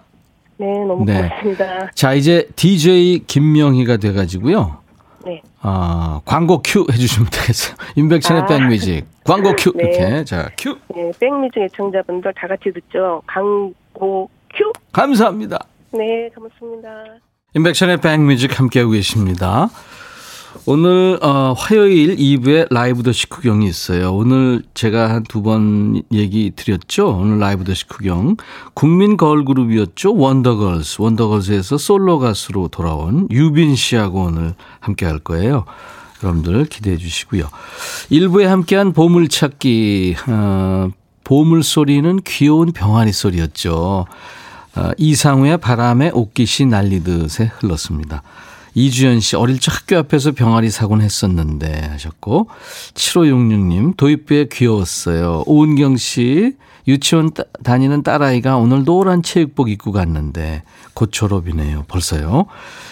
[0.57, 1.21] 네, 너무 네.
[1.29, 1.91] 고맙습니다.
[1.93, 4.77] 자 이제 DJ 김명희가 돼가지고요.
[5.25, 5.41] 네.
[5.61, 7.75] 아, 광고 큐 해주시면 되겠어요.
[7.95, 8.45] 임백천의 아.
[8.47, 9.05] 백뮤직.
[9.27, 9.71] 광고 큐.
[9.75, 9.83] 네.
[9.83, 10.23] 이렇게.
[10.25, 10.77] 자, 큐.
[10.95, 13.21] 네, 백뮤직 애청자분들 다 같이 듣죠.
[13.27, 14.71] 광고 큐.
[14.93, 15.59] 감사합니다.
[15.91, 16.89] 네, 고맙습니다.
[17.55, 19.69] 임백천의 백뮤직 함께하고 계십니다.
[20.65, 24.11] 오늘 어, 화요일 2부에 라이브도 식후경이 있어요.
[24.13, 27.09] 오늘 제가 한 두 번 얘기 드렸죠.
[27.09, 28.37] 오늘 라이브도 식후경
[28.73, 30.15] 국민 걸그룹이었죠.
[30.15, 31.01] 원더걸스.
[31.01, 35.65] 원더걸스에서 솔로 가수로 돌아온 유빈 씨하고 오늘 함께 할 거예요.
[36.23, 37.49] 여러분들 기대해 주시고요.
[38.11, 40.89] 1부에 함께한 보물찾기, 어,
[41.23, 44.05] 보물 소리는 귀여운 병아리 소리였죠.
[44.75, 48.23] 어, 이상우의 바람에 옷깃이 날리듯에 흘렀습니다.
[48.77, 52.47] 이주연 씨, 어릴 적 학교 앞에서 병아리 사곤 했었는데 하셨고,
[52.93, 55.43] 7566님, 도입부에 귀여웠어요.
[55.47, 56.53] 오은경 씨,
[56.87, 60.61] 유치원 따, 다니는 딸아이가 오늘 노란 체육복 입고 갔는데,
[60.93, 61.85] 곧 졸업이네요.
[61.87, 62.45] 벌써요.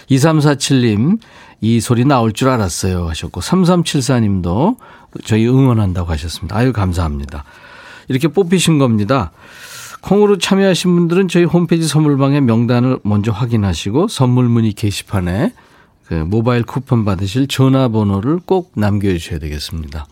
[0.10, 1.20] 2347님,
[1.66, 3.10] 이 소리 나올 줄 알았어요.
[3.10, 4.78] 하셨고, 3374님도
[5.24, 6.56] 저희 응원한다고 하셨습니다.
[6.56, 7.44] 아유, 감사합니다.
[8.08, 9.32] 이렇게 뽑히신 겁니다.
[10.02, 15.54] 콩으로 참여하신 분들은 저희 홈페이지 선물방에 명단을 먼저 확인하시고 선물 문의 게시판에
[16.06, 20.06] 그 모바일 쿠폰 받으실 전화번호를 꼭 남겨주셔야 되겠습니다.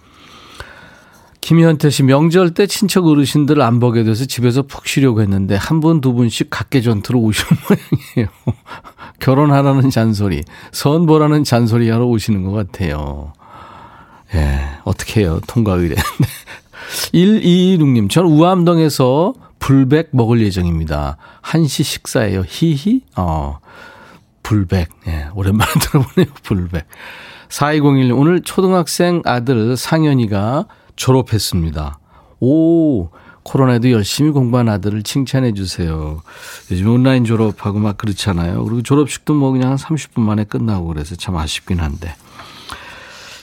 [1.48, 6.00] 김현태 씨 명절 때 친척 어르신들 안 보게 돼서 집에서 푹 쉬려고 했는데 한 분
[6.00, 8.34] 두 분씩 각계 전투로 오시는 모양이에요.
[9.20, 13.34] 결혼하라는 잔소리, 선 보라는 잔소리 하러 오시는 것 같아요.
[14.36, 15.42] 예, 어떻게 해요?
[15.46, 15.96] 통과 의뢰.
[17.14, 21.18] 1226님, 저는 우암동에서 불백 먹을 예정입니다.
[21.42, 22.44] 한시 식사예요.
[22.48, 23.02] 히히?
[23.18, 23.60] 어,
[24.44, 24.88] 불백.
[25.08, 26.34] 예, 오랜만에 들어보네요.
[26.44, 26.86] 불백.
[27.50, 32.00] 4201, 오늘 초등학생 아들 상현이가 졸업했습니다.
[32.40, 33.10] 오,
[33.44, 36.22] 코로나에도 열심히 공부한 아들을 칭찬해 주세요.
[36.72, 38.64] 요즘 온라인 졸업하고 막 그렇잖아요.
[38.64, 42.16] 그리고 졸업식도 뭐 그냥 한 30분 만에 끝나고 그래서 참 아쉽긴 한데.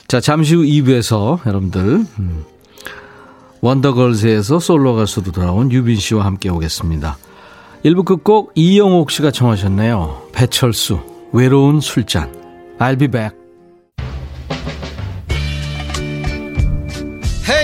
[0.07, 2.43] 자, 잠시 후 2부에서 여러분들, 음,
[3.61, 7.17] 원더걸스에서 솔로 가수도 돌아온 유빈 씨와 함께 오겠습니다.
[7.85, 10.29] 1부 끝곡 이영옥 씨가 청하셨네요.
[10.33, 10.99] 배철수,
[11.31, 12.31] 외로운 술잔.
[12.79, 13.40] I'll be back.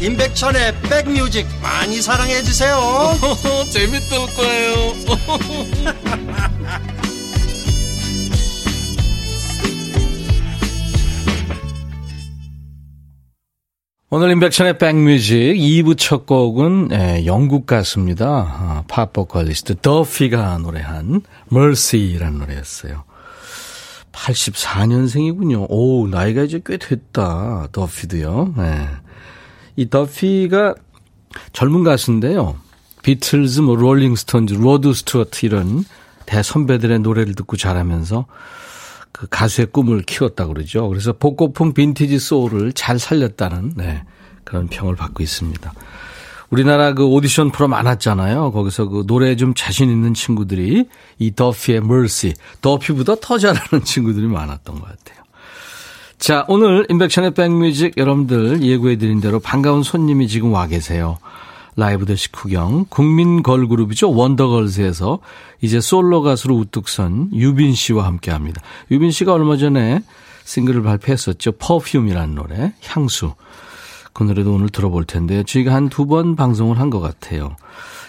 [0.00, 2.76] 임백천의 백뮤직 많이 사랑해 주세요
[3.72, 4.92] 재밌을 거예요
[14.08, 18.24] 오늘 임백천의 백뮤직 2부 첫 곡은 예, 영국 가수입니다.
[18.26, 23.02] 아, 팝 보컬리스트 더피가 노래한 Mercy라는 노래였어요.
[24.12, 25.66] 84년생이군요.
[25.68, 27.66] 오, 나이가 이제 꽤 됐다.
[27.72, 28.54] 더피도요.
[28.58, 29.05] 예.
[29.76, 30.74] 이 더피가
[31.52, 32.56] 젊은 가수인데요.
[33.02, 35.84] 비틀즈, 뭐 롤링스톤즈, 로드 스튜어트 이런
[36.24, 38.26] 대선배들의 노래를 듣고 자라면서
[39.12, 40.88] 그 가수의 꿈을 키웠다 그러죠.
[40.88, 44.02] 그래서 복고풍 빈티지 소울을 잘 살렸다는 네,
[44.44, 45.72] 그런 평을 받고 있습니다.
[46.50, 48.52] 우리나라 그 오디션 프로 많았잖아요.
[48.52, 54.80] 거기서 그 노래 좀 자신 있는 친구들이 이 더피의 Mercy, 더피보다 더 잘하는 친구들이 많았던
[54.80, 55.25] 것 같아요.
[56.18, 61.18] 자, 오늘 임백천의 백뮤직 여러분들 예고해드린 대로 반가운 손님이 지금 와 계세요.
[61.78, 65.18] 라이브도 식후경 국민 걸그룹이죠 원더걸스에서
[65.60, 68.62] 이제 솔로 가수로 우뚝 선 유빈 씨와 함께합니다.
[68.90, 70.00] 유빈 씨가 얼마 전에
[70.44, 71.52] 싱글을 발표했었죠.
[71.52, 73.34] 퍼퓸이라는 노래 향수
[74.14, 77.56] 그 노래도 오늘 들어볼 텐데 저희가 한 두 번 방송을 한 것 같아요.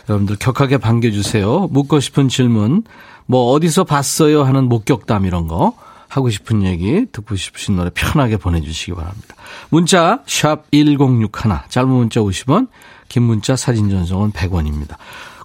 [0.08, 1.68] 여러분들 격하게 반겨주세요.
[1.70, 2.84] 묻고 싶은 질문
[3.26, 5.74] 뭐 어디서 봤어요 하는 목격담 이런 거
[6.08, 9.36] 하고 싶은 얘기 듣고 싶으신 노래 편하게 보내주시기 바랍니다.
[9.70, 11.30] 문자 샵 1061,
[11.70, 12.68] 짧은 문자 50원
[13.08, 14.96] 긴 문자 사진 전송은 100원입니다.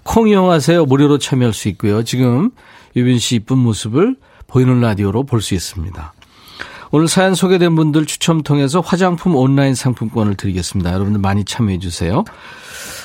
[0.03, 0.85] 콩 이용하세요.
[0.87, 2.03] 무료로 참여할 수 있고요.
[2.03, 2.51] 지금
[2.96, 6.12] 유빈 씨 이쁜 모습을 보이는 라디오로 볼 수 있습니다.
[6.94, 10.92] 오늘 사연 소개된 분들 추첨 통해서 화장품 온라인 상품권을 드리겠습니다.
[10.92, 12.22] 여러분들 많이 참여해 주세요.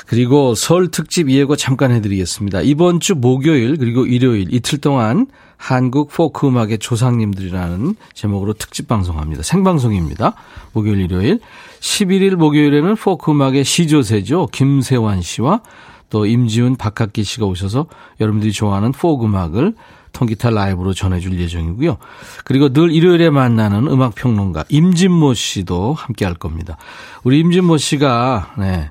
[0.06, 2.64] 그리고 설 특집 예고 잠깐 해드리겠습니다.
[2.64, 9.42] 이번 주 목요일 그리고 일요일 이틀 동안 한국 포크 음악의 조상님들이라는 제목으로 특집 방송합니다.
[9.44, 10.34] 생방송입니다.
[10.74, 11.40] 목요일 일요일
[11.80, 14.50] 11일 목요일에는 포크 음악의 시조새죠.
[14.52, 15.62] 김세환 씨와
[16.10, 17.88] 또 임지훈 박학기 씨가 오셔서
[18.20, 19.76] 여러분들이 좋아하는 포크 음악을
[20.18, 21.98] 통기타 라이브로 전해줄 예정이고요.
[22.44, 26.76] 그리고 늘 일요일에 만나는 음악평론가 임진모 씨도 함께 할 겁니다.
[27.24, 28.90] 우리 임진모 씨가 네,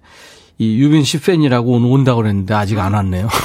[0.58, 3.28] 이 유빈 씨 팬이라고 오늘 온다고 그랬는데 아직 안 왔네요.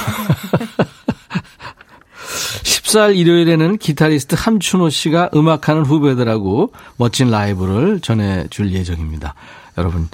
[2.62, 9.34] 14일 일요일에는 기타리스트 함춘호 씨가 음악하는 후배들하고 멋진 라이브를 전해줄 예정입니다.
[9.80, 10.08] 여러분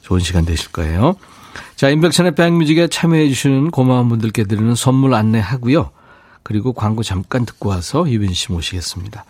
[0.00, 1.16] 좋은 시간 되실 거예요.
[1.74, 5.90] 자, 임백천의 백뮤직에 참여해 주시는 고마운 분들께 드리는 선물 안내하고요.
[6.46, 9.24] 그리고 광고 잠깐 듣고 와서 유빈 씨 모시겠습니다.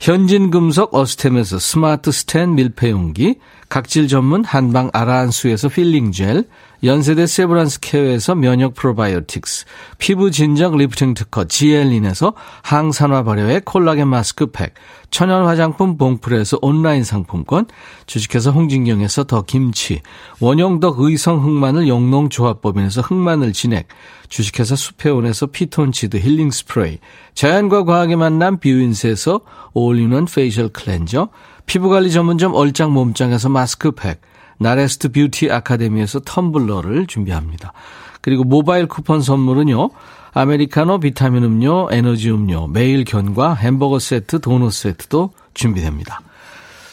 [0.00, 6.48] 현진금속 어스템에서 스마트 스텐 밀폐용기, 각질 전문 한방 아라한수에서 필링 젤,
[6.82, 9.66] 연세대 세브란스 케어에서 면역 프로바이오틱스,
[9.98, 14.74] 피부 진정 리프팅 특허 지엘린에서 항산화 발효의 콜라겐 마스크팩,
[15.10, 17.66] 천연 화장품 봉프에서 온라인 상품권,
[18.06, 20.00] 주식회사 홍진경에서 더 김치,
[20.40, 23.88] 원형덕 의성 흑마늘 영농조합법인에서 흑마늘 진액,
[24.28, 26.98] 주식회사 수페온에서 피톤치드 힐링 스프레이,
[27.34, 29.40] 자연과 과학의 만남 뷰인스에서
[29.72, 31.28] 올인원 페이셜 클렌저,
[31.66, 34.20] 피부관리 전문점 얼짱 몸짱에서 마스크팩,
[34.58, 37.72] 나레스트 뷰티 아카데미에서 텀블러를 준비합니다.
[38.20, 39.90] 그리고 모바일 쿠폰 선물은요.
[40.32, 46.20] 아메리카노 비타민 음료, 에너지 음료, 매일 견과 햄버거 세트, 도넛 세트도 준비됩니다.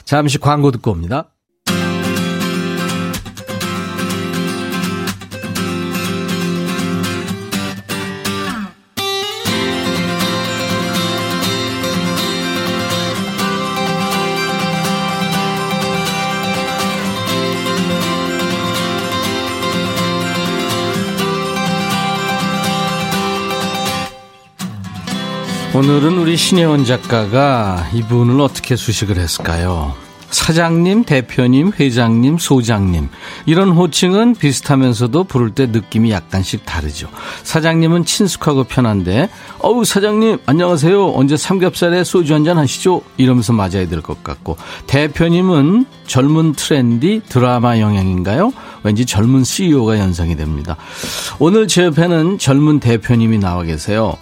[0.04, 1.30] 잠시 광고 듣고 옵니다.
[25.76, 29.94] 오늘은 우리 신혜원 작가가 이분을 어떻게 수식을 했을까요?
[30.30, 33.10] 사장님, 대표님, 회장님, 소장님.
[33.46, 37.10] 이런 호칭은 비슷하면서도 부를 때 느낌이 약간씩 다르죠.
[37.44, 41.12] 사장님은 친숙하고 편한데, 어우, 사장님, 안녕하세요.
[41.14, 43.02] 언제 삼겹살에 소주 한잔 하시죠?
[43.18, 44.56] 이러면서 맞아야 될 것 같고,
[44.88, 48.52] 대표님은 젊은 트렌디 드라마 영향인가요?
[48.84, 50.78] 왠지 젊은 CEO가 연상이 됩니다.
[51.40, 54.16] 오늘 제 옆에는 젊은 대표님이 나와 계세요.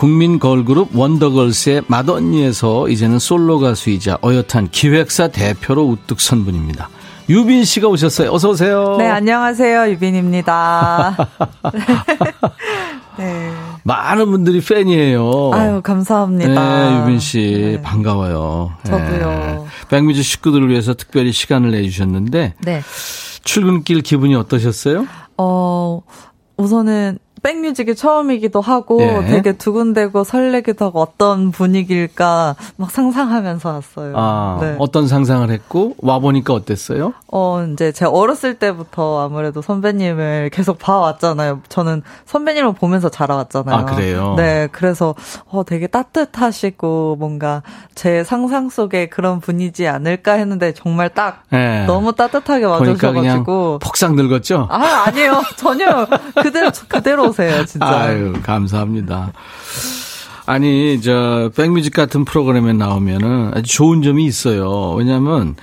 [0.00, 6.88] 국민 걸그룹 원더걸스의 맏언니에서 이제는 솔로 가수이자 어엿한 기획사 대표로 우뚝 선 분입니다.
[7.28, 8.32] 유빈 씨가 오셨어요.
[8.32, 8.96] 어서 오세요.
[8.96, 9.90] 네, 안녕하세요.
[9.90, 11.16] 유빈입니다.
[13.18, 13.50] 네.
[13.82, 15.50] 많은 분들이 팬이에요.
[15.52, 16.48] 아유, 감사합니다.
[16.48, 17.82] 네, 유빈 씨 네.
[17.82, 18.72] 반가워요.
[18.84, 19.28] 저도요.
[19.28, 19.58] 네.
[19.90, 22.82] 백뮤즈 식구들을 위해서 특별히 시간을 내주셨는데 네.
[23.44, 25.06] 출근길 기분이 어떠셨어요?
[25.36, 26.00] 어,
[26.56, 29.26] 우선은 백뮤직이 처음이기도 하고 네.
[29.26, 34.12] 되게 두근대고 설레기도 하고 어떤 분위기일까 막 상상하면서 왔어요.
[34.16, 34.76] 아, 네.
[34.78, 37.14] 어떤 상상을 했고 와 보니까 어땠어요?
[37.28, 41.60] 어, 이제 제가 어렸을 때부터 아무래도 선배님을 계속 봐왔잖아요.
[41.68, 43.74] 저는 선배님을 보면서 자라왔잖아요.
[43.74, 44.34] 아, 그래요?
[44.36, 45.14] 네, 그래서
[45.46, 47.62] 어, 되게 따뜻하시고 뭔가
[47.94, 51.84] 제 상상 속에 그런 분이지 않을까 했는데 정말 딱 네.
[51.86, 54.68] 너무 따뜻하게 와주셔가지고 폭삭 늙었죠?
[54.70, 55.42] 아, 아니에요.
[55.56, 56.06] 전혀
[56.42, 57.86] 그대로 그대로 오세요, 진짜.
[57.86, 59.32] 아유, 감사합니다.
[60.46, 64.92] 아니, 저, 백뮤직 같은 프로그램에 나오면은 아주 좋은 점이 있어요.
[64.92, 65.56] 왜냐면,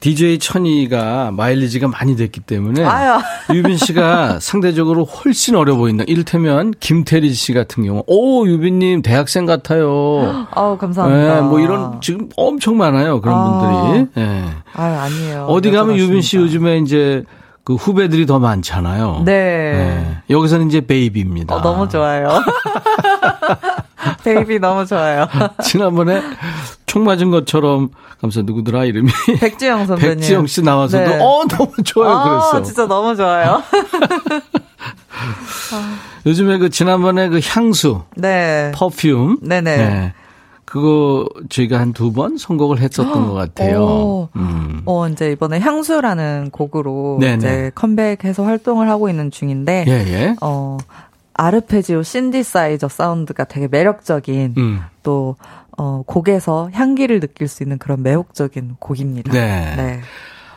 [0.00, 3.18] DJ 천이가 마일리지가 많이 됐기 때문에 아유.
[3.52, 6.04] 유빈 씨가 상대적으로 훨씬 어려 보인다.
[6.06, 10.46] 이를테면 김태리 씨 같은 경우, 오 유빈님 대학생 같아요.
[10.54, 11.34] 아우 감사합니다.
[11.34, 13.90] 네, 뭐 이런 지금 엄청 많아요 그런 아.
[13.90, 14.06] 분들이.
[14.14, 14.44] 네.
[14.74, 15.46] 아 아니에요.
[15.46, 17.24] 어디 가면 유빈 씨 요즘에 이제
[17.68, 19.24] 그 후배들이 더 많잖아요.
[19.26, 19.32] 네.
[19.74, 20.16] 네.
[20.30, 21.54] 여기서는 이제 베이비입니다.
[21.54, 22.42] 어, 너무 좋아요.
[24.24, 25.28] 베이비 너무 좋아요.
[25.62, 26.22] 지난번에
[26.86, 27.90] 총 맞은 것처럼
[28.22, 30.16] 가수 누구더라 이름이 백지영 선배님.
[30.16, 31.18] 백지영 씨 나와서도 네.
[31.20, 32.62] 어 너무 좋아요 아, 그랬어.
[32.62, 33.62] 진짜 너무 좋아요.
[36.24, 39.76] 요즘에 그 지난번에 그 향수, 네, 퍼퓸, 네네.
[39.76, 40.14] 네.
[40.68, 43.82] 그거 저희가 한 두 번 선곡을 했었던 것 같아요.
[43.82, 44.82] 오, 음.
[44.84, 47.36] 어, 이제 이번에 향수라는 곡으로 네네.
[47.36, 50.36] 이제 컴백해서 활동을 하고 있는 중인데, 예, 예.
[50.42, 50.76] 어,
[51.34, 54.80] 아르페지오 신디사이저 사운드가 되게 매력적인 음.
[55.02, 55.36] 또
[55.78, 59.32] 어, 곡에서 향기를 느낄 수 있는 그런 매혹적인 곡입니다.
[59.32, 59.74] 네.
[59.76, 60.00] 네.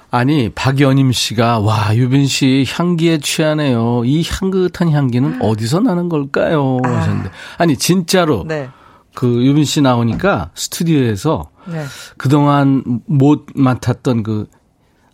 [0.10, 4.02] 아니 박연임 씨가 와 유빈 씨 향기에 취하네요.
[4.04, 6.80] 이 향긋한 향기는 어디서 나는 걸까요?
[6.84, 6.89] 아.
[6.89, 8.67] 하셨는데 아니 진짜로 네.
[9.13, 11.84] 그 유빈 씨 나오니까 스튜디오에서 네.
[12.17, 14.47] 그동안 못 맡았던 그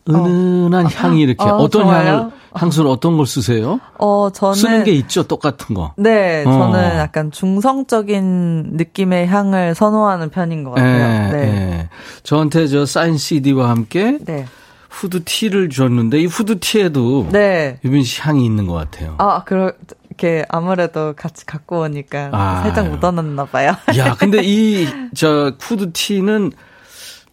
[0.10, 0.90] 은은한 어.
[0.90, 2.08] 향이 이렇게 어, 어떤 좋아요?
[2.08, 3.80] 향을 향수를 어떤 걸 쓰세요?
[4.00, 5.94] 어, 저는 쓰는 게 있죠, 똑같은 거.
[5.98, 6.52] 네, 어.
[6.52, 11.32] 저는 약간 중성적인 느낌의 향을 선호하는 편인 것 같아요.
[11.32, 11.46] 네, 네.
[11.46, 11.90] 네.
[12.24, 14.46] 저한테 저 사인 CD와 함께 네.
[14.90, 17.80] 후드티를 줬는데 이 후드티에도 네.
[17.84, 19.16] 유빈 씨 향이 있는 것 같아요.
[19.20, 19.72] 아, 그러
[20.18, 22.64] 이렇게 아무래도 같이 갖고 오니까 아.
[22.64, 23.76] 살짝 묻어놨나 봐요.
[23.98, 26.52] 야, 근데 이저 후드티는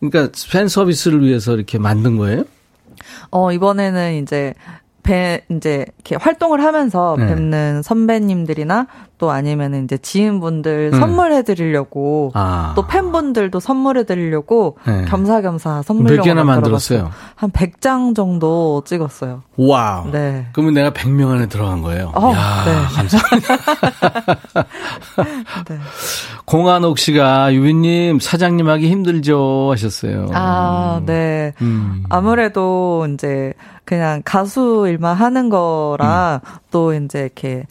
[0.00, 2.44] 그러니까 팬 서비스를 위해서 이렇게 만든 거예요?
[3.30, 4.52] 어, 이번에는 이제
[5.04, 7.26] 배, 이제, 이렇게 활동을 하면서 네.
[7.26, 8.88] 뵙는 선배님들이나
[9.18, 10.98] 또 아니면 이제 지인분들 음.
[10.98, 12.72] 선물해 드리려고 아.
[12.74, 15.04] 또 팬분들도 선물해 드리려고 네.
[15.04, 17.10] 겸사겸사 선물 몇 개나 만들었어요?
[17.36, 19.42] 한 100장 정도 찍었어요.
[19.56, 20.10] 와우.
[20.10, 20.46] 네.
[20.52, 22.12] 그러면 내가 100명 안에 들어간 거예요.
[22.14, 22.96] 어, 야, 네.
[22.96, 23.56] 감사합니다.
[25.68, 25.78] 네.
[26.44, 30.26] 공한옥 씨가 유빈 님 사장님 하기 힘들죠 하셨어요.
[30.32, 31.52] 아, 네.
[31.62, 32.04] 음.
[32.08, 33.54] 아무래도 이제
[33.84, 36.50] 그냥 가수 일만 하는 거랑 음.
[36.70, 37.66] 또 이제 이렇게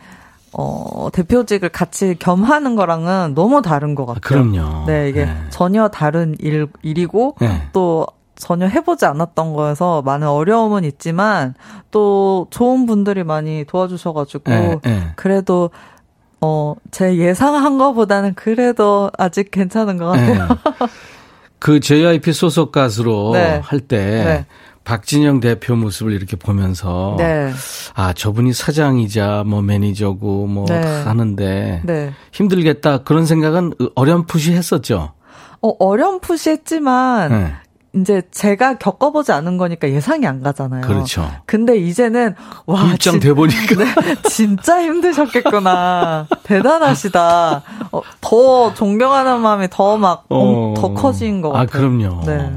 [0.55, 4.21] 어, 대표직을 같이 겸하는 거랑은 너무 다른 것 같아요.
[4.21, 4.85] 그럼요.
[4.85, 5.35] 네, 이게 네.
[5.49, 7.67] 전혀 다른 일, 일이고, 네.
[7.73, 8.05] 또
[8.35, 11.55] 전혀 해보지 않았던 거여서 많은 어려움은 있지만,
[11.89, 15.07] 또 좋은 분들이 많이 도와주셔가지고, 네, 네.
[15.15, 15.71] 그래도,
[16.39, 20.47] 어, 제 예상한 거보다는 그래도 아직 괜찮은 것 같아요.
[20.47, 20.87] 네.
[21.57, 23.59] 그 JYP 소속 가수로 네.
[23.63, 24.45] 할 때,
[24.83, 27.51] 박진영 대표 모습을 이렇게 보면서 네.
[27.93, 31.03] 아 저분이 사장이자 뭐 매니저고 뭐다 네.
[31.03, 32.13] 하는데 네.
[32.31, 35.13] 힘들겠다 그런 생각은 어렴풋이 했었죠.
[35.61, 37.53] 어 어렴풋이 했지만 네.
[37.95, 40.81] 이제 제가 겪어보지 않은 거니까 예상이 안 가잖아요.
[40.81, 41.29] 그렇죠.
[41.45, 42.33] 근데 이제는
[42.65, 46.27] 와 입장 돼 보니까 네, 진짜 힘드셨겠구나.
[46.41, 47.63] 대단하시다.
[47.91, 51.85] 어, 더 존경하는 마음이 더 막더 어, 커진 것 아, 같아요.
[51.85, 52.25] 아 그럼요.
[52.25, 52.51] 네.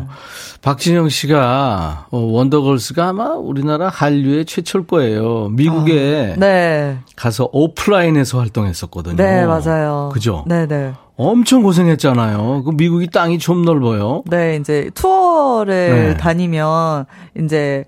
[0.67, 5.49] 박진영 씨가 어, 원더걸스가 아마 우리나라 한류의 최초일 거예요.
[5.51, 6.99] 미국에 아, 네.
[7.15, 9.15] 가서 오프라인에서 활동했었거든요.
[9.15, 10.11] 네, 맞아요.
[10.13, 10.43] 그죠?
[10.49, 10.93] 네, 네.
[11.17, 12.65] 엄청 고생했잖아요.
[12.65, 14.25] 그 미국이 땅이 좀 넓어요.
[14.27, 16.17] 네, 이제 투어를 네.
[16.17, 17.07] 다니면
[17.39, 17.85] 이제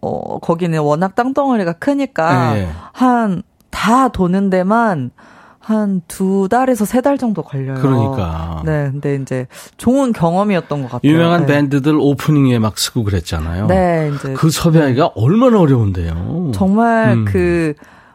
[0.00, 2.68] 어 거기는 워낙 땅덩어리가 크니까 네.
[2.92, 5.12] 한다 도는 데만
[5.60, 7.74] 한 두 달에서 세 달 정도 걸려요.
[7.80, 8.62] 그러니까.
[8.64, 9.46] 네, 근데 이제
[9.76, 11.12] 좋은 경험이었던 것 같아요.
[11.12, 11.54] 유명한 네.
[11.54, 13.66] 밴드들 오프닝에 막 쓰고 그랬잖아요.
[13.66, 15.10] 네, 이제 그 섭외하기가 네.
[15.14, 16.52] 얼마나 어려운데요.
[16.54, 17.24] 정말 음.
[17.26, 17.74] 그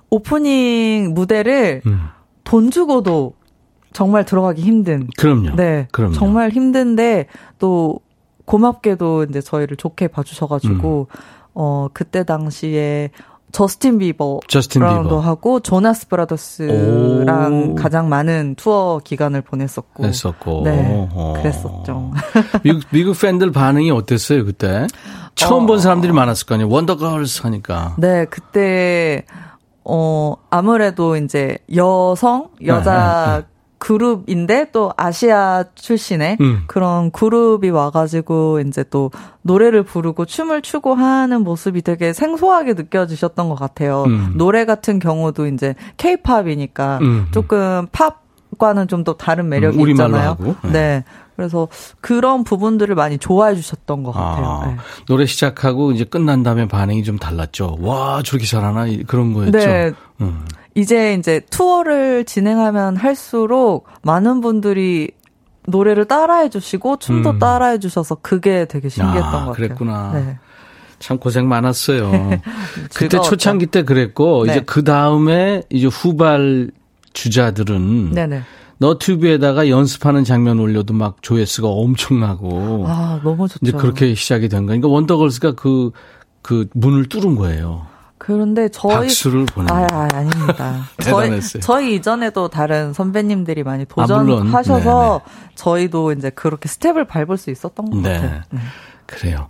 [0.09, 2.07] 오프닝 무대를 음.
[2.43, 3.33] 돈 주고도
[3.93, 5.07] 정말 들어가기 힘든.
[5.17, 5.55] 그럼요.
[5.55, 6.13] 네, 그럼요.
[6.13, 7.27] 정말 힘든데
[7.59, 7.99] 또
[8.45, 11.17] 고맙게도 이제 저희를 좋게 봐주셔가지고 음.
[11.53, 13.09] 어 그때 당시에
[13.55, 15.19] 저스틴 비버랑도 저스틴 비버.
[15.21, 17.75] 하고 조나스 브라더스랑 오.
[17.75, 21.33] 가장 많은 투어 기간을 보냈었고 했었고 네 어.
[21.37, 22.11] 그랬었죠.
[22.63, 24.87] 미국 미국 팬들 반응이 어땠어요 그때?
[25.35, 25.67] 처음 어.
[25.67, 26.69] 본 사람들이 많았을 거 아니에요.
[26.69, 27.95] 원더걸스 하니까.
[27.97, 29.23] 네 그때
[29.85, 33.54] 어 아무래도 이제 여성 여자 네, 네, 네.
[33.85, 36.63] 그룹인데 또 아시아 출신의 음.
[36.65, 39.11] 그런 그룹이 와가지고 이제 또
[39.43, 44.05] 노래를 부르고 춤을 추고 하는 모습이 되게 생소하게 느껴지셨던 것 같아요.
[44.07, 44.33] 음.
[44.37, 47.27] 노래 같은 경우도 이제 케이팝이니까 음.
[47.29, 50.35] 조금 팝과는 좀 더 다른 매력이 음, 있잖아요.
[50.63, 50.71] 네.
[50.71, 51.03] 네.
[51.35, 51.67] 그래서
[52.01, 54.45] 그런 부분들을 많이 좋아해 주셨던 것 같아요.
[54.45, 54.77] 아, 네.
[55.05, 57.77] 노래 시작하고 이제 끝난 다음에 반응이 좀 달랐죠.
[57.81, 58.87] 와, 저렇게 잘하나?
[59.05, 59.51] 그런 거였죠.
[59.59, 59.91] 네.
[60.21, 60.43] 음.
[60.75, 65.11] 이제 이제 투어를 진행하면 할수록 많은 분들이
[65.67, 67.39] 노래를 따라해 주시고 춤도 음.
[67.39, 69.53] 따라해 주셔서 그게 되게 신기했던 아, 것 같아요.
[69.53, 70.11] 그랬구나.
[70.13, 70.37] 네.
[70.99, 72.11] 참 고생 많았어요.
[72.93, 74.51] 그때 초창기 때 그랬고 네.
[74.51, 76.71] 이제 그 다음에 이제 후발
[77.13, 78.41] 주자들은 네네.
[78.77, 83.59] 너튜브에다가 연습하는 장면 올려도 막 조회수가 엄청나고 아 너무 좋죠.
[83.61, 85.91] 이제 그렇게 시작이 된 거니까 그러니까 원더걸스가 그그
[86.41, 87.87] 그 문을 뚫은 거예요.
[88.17, 90.89] 그런데 저희 박수를 보내 아, 아 아닙니다.
[91.03, 97.89] 저희 저희 이전에도 다른 선배님들이 많이 도전하셔서 아, 저희도 이제 그렇게 스텝을 밟을 수 있었던
[97.89, 98.13] 것 네.
[98.13, 98.41] 같아요.
[98.51, 98.59] 네.
[99.05, 99.49] 그래요.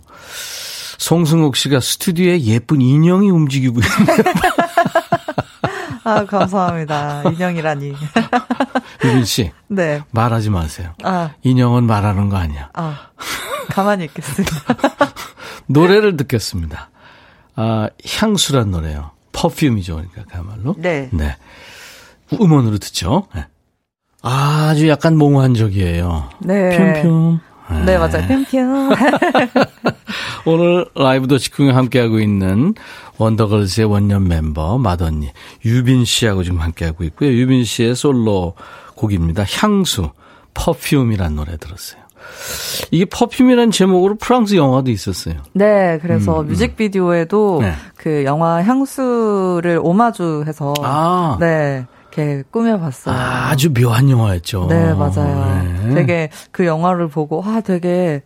[0.98, 4.24] 송승욱 씨가 스튜디오에 예쁜 인형이 움직이고 있네요.
[6.04, 7.22] 아, 감사합니다.
[7.32, 7.94] 인형이라니.
[9.04, 9.52] 유빈 씨.
[9.68, 10.02] 네.
[10.12, 10.94] 말하지 마세요.
[11.02, 11.30] 아.
[11.42, 12.70] 인형은 말하는 거 아니야.
[12.74, 13.08] 아.
[13.70, 14.56] 가만히 있겠습니다.
[15.66, 16.90] 노래를 듣겠습니다.
[17.56, 19.10] 아, 향수란 노래요.
[19.32, 19.96] 퍼퓸이죠.
[19.96, 20.74] 그러니까 그야말로.
[20.78, 21.08] 네.
[21.12, 21.36] 네.
[22.32, 23.26] 음원으로 듣죠.
[23.34, 23.46] 네.
[24.22, 26.30] 아주 약간 몽환적이에요.
[26.40, 26.76] 네.
[27.02, 27.40] 뿅뿅.
[27.70, 28.26] 네, 네 맞아요.
[28.26, 28.90] 뿅뿅.
[30.46, 32.74] 오늘 라이브도 직후에 함께하고 있는
[33.18, 35.30] 원더걸스의 원년 멤버 맏언니
[35.64, 37.30] 유빈 씨하고 지금 함께하고 있고요.
[37.30, 38.54] 유빈 씨의 솔로
[38.94, 39.44] 곡입니다.
[39.44, 40.10] 향수,
[40.54, 42.05] Perfume이란 노래 들었어요.
[42.90, 45.36] 이게 Perfume이라는 제목으로 프랑스 영화도 있었어요.
[45.52, 46.48] 네, 그래서 음, 음.
[46.48, 47.72] 뮤직비디오에도 네.
[47.96, 51.36] 그 영화 향수를 오마주해서 아.
[51.40, 51.86] 네.
[52.16, 53.14] 이렇게 꾸며봤어요.
[53.14, 54.66] 아, 아주 묘한 영화였죠.
[54.70, 55.62] 네, 맞아요.
[55.84, 55.94] 네.
[55.94, 58.22] 되게 그 영화를 보고, 아, 되게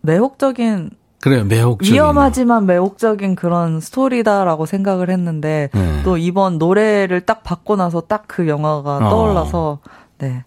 [0.00, 1.94] 매혹적인 그래요, 매혹적인.
[1.94, 6.02] 위험하지만 매혹적인 그런 스토리다라고 생각을 했는데, 네.
[6.02, 9.08] 또 이번 노래를 딱 받고 나서 딱 그 영화가 어.
[9.08, 9.78] 떠올라서,
[10.18, 10.42] 네.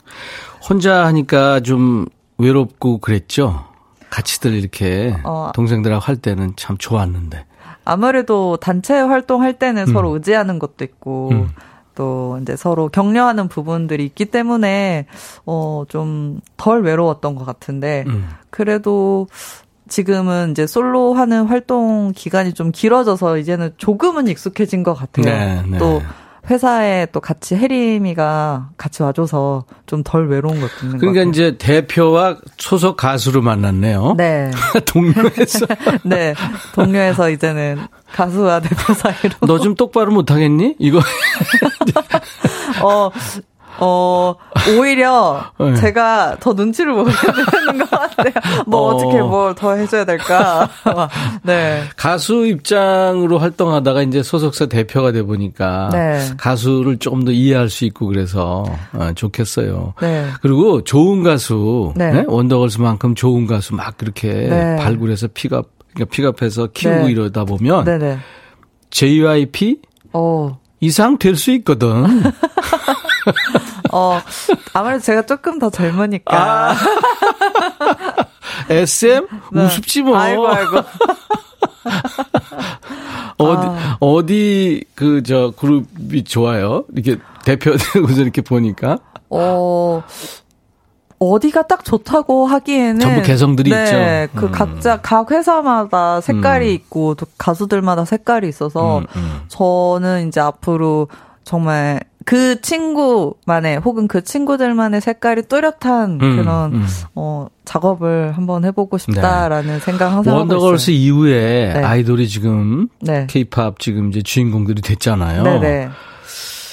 [0.69, 2.05] 혼자 하니까 좀
[2.37, 3.65] 외롭고 그랬죠?
[4.09, 7.45] 같이들 이렇게 어, 동생들하고 할 때는 참 좋았는데.
[7.83, 9.93] 아무래도 단체 활동할 때는 음.
[9.93, 11.49] 서로 의지하는 것도 있고 음.
[11.95, 15.07] 또 이제 서로 격려하는 부분들이 있기 때문에
[15.45, 18.29] 어 좀 덜 외로웠던 것 같은데 음.
[18.49, 19.27] 그래도
[19.87, 25.25] 지금은 이제 솔로 하는 활동 기간이 좀 길어져서 이제는 조금은 익숙해진 것 같아요.
[25.25, 25.77] 네, 네.
[25.77, 26.01] 또
[26.49, 32.37] 회사에 또 같이 혜림이가 같이 와줘서 좀 덜 외로운 것도 있는 그러니까 것 이제 대표와
[32.57, 34.15] 소속 가수를 만났네요.
[34.17, 34.51] 네.
[34.85, 35.65] 동료에서.
[36.05, 36.33] 네.
[36.73, 37.79] 동료에서 이제는
[38.13, 39.35] 가수와 대표 사이로.
[39.47, 40.75] 너 좀 똑바로 못하겠니?
[40.79, 40.99] 이거.
[42.83, 43.09] 어,
[43.79, 44.35] 어,
[44.77, 45.75] 오히려 네.
[45.75, 48.31] 제가 더 눈치를 보게 되는 것 같아요.
[48.65, 48.97] 뭐 어.
[48.97, 50.69] 떻게 뭘 더 해줘야 될까.
[51.43, 51.83] 네.
[51.95, 56.19] 가수 입장으로 활동하다가 이제 소속사 대표가 돼 보니까 네.
[56.37, 59.93] 가수를 조금 더 이해할 수 있고 그래서 어, 좋겠어요.
[60.01, 60.27] 네.
[60.41, 62.11] 그리고 좋은 가수, 네.
[62.11, 62.25] 네?
[62.27, 64.75] 원더걸스만큼 좋은 가수 막 그렇게 네.
[64.77, 67.11] 발굴해서 픽업, 그러니까 픽업해서 키우고 네.
[67.11, 67.85] 이러다 보면
[68.89, 69.77] JYP
[70.13, 70.59] 어.
[70.79, 72.05] 이상 될 수 있거든.
[73.97, 74.21] 어,
[74.73, 76.71] 아무래도 제가 조금 더 젊으니까.
[76.71, 76.75] 아.
[78.69, 79.27] SM?
[79.51, 79.65] 네.
[79.65, 80.17] 우습지 뭐.
[80.17, 80.77] 아이고, 아이고.
[83.39, 83.97] 어디, 아.
[83.99, 86.85] 어디, 그, 저, 그룹이 좋아요?
[86.93, 88.99] 이렇게 대표되고서 이렇게 보니까.
[89.29, 90.03] 어,
[91.19, 94.39] 어디가 딱 좋다고 하기에는 전부 개성들이 네, 있죠.
[94.39, 94.51] 그 음.
[94.51, 96.73] 각자 각 회사마다 색깔이 음.
[96.73, 99.41] 있고 또 가수들마다 색깔이 있어서 음, 음.
[99.47, 101.07] 저는 이제 앞으로
[101.43, 106.85] 정말 그 친구만의 혹은 그 친구들만의 색깔이 뚜렷한 음, 그런 음.
[107.15, 109.79] 어 작업을 한번 해보고 싶다라는 네.
[109.79, 111.81] 생각 항상 원더걸스 이후에 네.
[111.81, 113.27] 아이돌이 지금 네.
[113.29, 115.41] K-팝 지금 이제 주인공들이 됐잖아요.
[115.43, 115.59] 네네.
[115.61, 115.89] 네.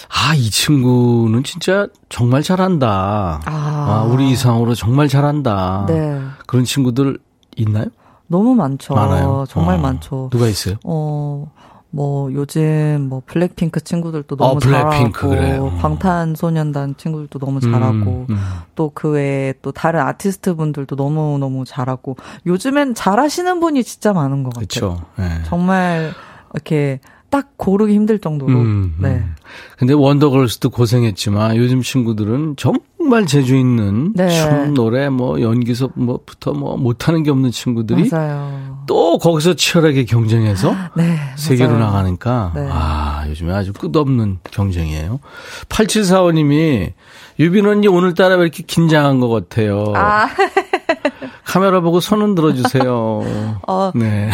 [0.09, 3.43] 아, 이 친구는 진짜 정말 잘한다.
[3.45, 5.87] 아, 아 우리 이상으로 정말 잘한다.
[5.87, 6.21] 네.
[6.49, 7.19] 그런 친구들
[7.55, 7.87] 있나요?
[8.27, 8.95] 너무 많죠.
[8.95, 9.45] 많아요.
[9.49, 9.79] 정말 어.
[9.79, 10.31] 많죠.
[10.33, 10.75] 누가 있어요?
[10.83, 11.53] 어,
[11.95, 15.59] 뭐 요즘 뭐 블랙핑크 친구들도 너무 어, 잘하고 그래.
[15.59, 15.71] 어.
[15.81, 18.37] 방탄소년단 친구들도 너무 잘하고 음, 음.
[18.75, 22.17] 또그 외에 또 다른 아티스트 분들도 너무 너무 잘하고
[22.47, 24.67] 요즘엔 잘하시는 분이 진짜 많은 것 같아요.
[24.67, 25.03] 그쵸.
[25.17, 25.43] 네.
[25.45, 26.13] 정말
[26.53, 26.99] 이렇게
[27.35, 28.53] 딱 고르기 힘들 정도로.
[28.53, 29.25] 음, 음, 네.
[29.77, 34.29] 근데 원더걸스도 고생했지만 요즘 친구들은 정말 재주 있는 네.
[34.29, 38.85] 춤, 노래, 뭐 연기서 뭐부터 뭐 못하는 게 없는 친구들이 맞아요.
[38.87, 41.85] 또 거기서 치열하게 경쟁해서 네, 세계로 맞아요.
[41.87, 42.69] 나가니까 네.
[42.71, 45.19] 아 요즘에 아주 끝없는 경쟁이에요.
[45.69, 46.93] 8745님이
[47.41, 49.93] 유빈 언니 오늘따라 왜 이렇게 긴장한 것 같아요.
[49.97, 50.29] 아.
[51.45, 52.85] 카메라 보고 손은 들어주세요.
[53.67, 53.91] 어.
[53.97, 54.31] 네.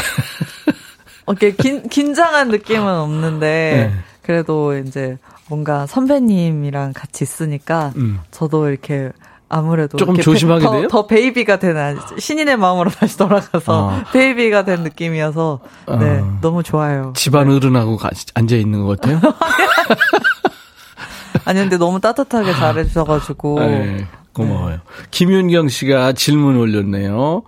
[1.31, 4.01] 이렇게 긴, 긴장한 느낌은 없는데, 네.
[4.23, 5.19] 그래도 이제
[5.49, 8.21] 뭔가 선배님이랑 같이 있으니까, 음.
[8.31, 9.11] 저도 이렇게
[9.53, 10.89] 아무래도 조금 조심하게 더, 돼요?
[10.89, 14.03] 더 베이비가 되는 신인의 마음으로 다시 돌아가서 어.
[14.13, 15.59] 베이비가 된 느낌이어서
[15.99, 16.39] 네 어.
[16.41, 17.13] 너무 좋아요.
[17.17, 17.57] 집안 네.
[17.57, 17.99] 어른하고
[18.35, 19.21] 앉아 있는 것 같아요.
[21.45, 24.77] 아니 근데 너무 따뜻하게 잘해주셔가지고 네, 고마워요.
[24.77, 24.81] 네.
[25.11, 27.43] 김윤경 씨가 질문 올렸네요.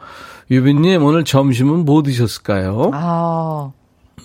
[0.52, 2.90] 유빈님 오늘 점심은 뭐 드셨을까요?
[2.92, 3.70] 아,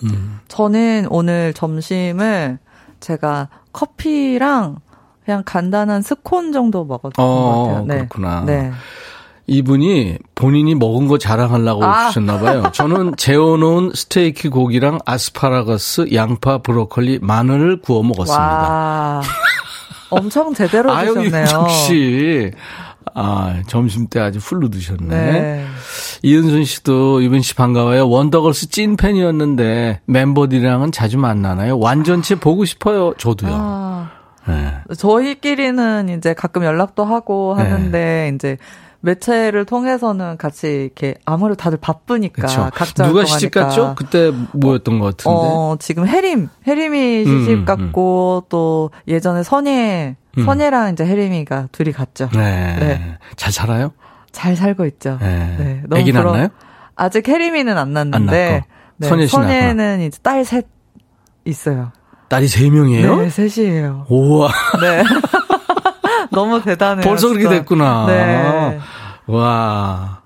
[0.04, 0.40] 음.
[0.48, 2.58] 저는 오늘 점심을
[3.00, 4.76] 제가 커피랑
[5.24, 7.84] 그냥 간단한 스콘 정도 먹었던 어, 것 같아요.
[7.86, 7.94] 네.
[7.96, 8.42] 그렇구나.
[8.44, 8.72] 네.
[9.46, 12.08] 이분이 본인이 먹은 거 자랑하려고 아.
[12.08, 12.64] 주셨나 봐요.
[12.74, 18.38] 저는 재워놓은 스테이크 고기랑 아스파라거스, 양파, 브로콜리, 마늘을 구워 먹었습니다.
[18.38, 19.22] 와.
[20.10, 21.46] 엄청 제대로 드셨네요.
[21.46, 22.50] 아유, 역시
[23.14, 25.06] 아, 점심 때 아주 풀로 드셨네.
[25.08, 25.64] 네.
[26.22, 28.08] 이은순 씨도 유빈 씨 반가워요.
[28.08, 31.78] 원더걸스 찐 팬이었는데 멤버들이랑은 자주 만나나요?
[31.78, 33.14] 완전체 보고 싶어요.
[33.18, 33.50] 저도요.
[33.52, 34.10] 아,
[34.46, 34.74] 네.
[34.96, 37.64] 저희끼리는 이제 가끔 연락도 하고 네.
[37.64, 38.32] 하는데 네.
[38.34, 38.56] 이제
[39.00, 42.68] 매체를 통해서는 같이 이렇게 아무래도 다들 바쁘니까 그쵸.
[42.74, 43.94] 각자 누가 시집 갔죠?
[43.96, 45.30] 그때 뭐였던 것 같은데.
[45.30, 48.48] 어, 지금 해림, 해림이 시집 음, 음, 갔고 음.
[48.48, 50.44] 또 예전에 선예 음.
[50.44, 52.28] 선예랑 이제 혜림이가 둘이 갔죠.
[52.34, 52.76] 네.
[52.78, 53.18] 네.
[53.36, 53.92] 잘 살아요?
[54.32, 55.18] 잘 살고 있죠.
[55.20, 55.56] 네.
[55.58, 55.82] 네.
[55.88, 56.32] 너무 애기 부러...
[56.32, 56.48] 낳나요?
[56.96, 58.54] 아직 혜림이는 안 났는데.
[58.54, 58.62] 안
[58.96, 59.08] 네.
[59.08, 60.66] 선예 씨 선예는 이제 딸 셋
[61.44, 61.92] 있어요.
[62.28, 63.16] 딸이 세 명이에요?
[63.16, 64.06] 네, 셋이에요.
[64.08, 64.50] 우와.
[64.80, 65.02] 네.
[66.30, 67.02] 너무 대단해요.
[67.02, 68.06] 벌써 그렇게 됐구나.
[68.06, 68.78] 네.
[69.26, 70.17] 와.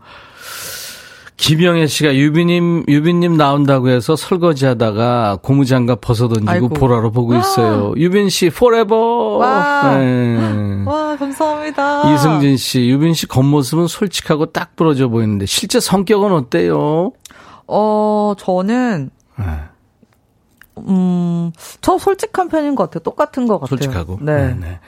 [1.42, 6.68] 김영애 씨가 유빈님, 유빈님 나온다고 해서 설거지 하다가 고무장갑 벗어 던지고 아이고.
[6.68, 7.88] 보라로 보고 있어요.
[7.88, 7.92] 와.
[7.96, 9.38] 유빈 씨, forever.
[9.38, 9.98] 와.
[9.98, 10.84] 네.
[10.86, 12.14] 와, 감사합니다.
[12.14, 17.10] 이승진 씨, 유빈 씨 겉모습은 솔직하고 딱 부러져 보이는데 실제 성격은 어때요?
[17.66, 19.44] 어, 저는, 네.
[20.78, 23.00] 음, 저 솔직한 편인 것 같아요.
[23.00, 23.78] 똑같은 것 같아요.
[23.78, 24.18] 솔직하고.
[24.22, 24.46] 네.
[24.46, 24.80] 네, 네.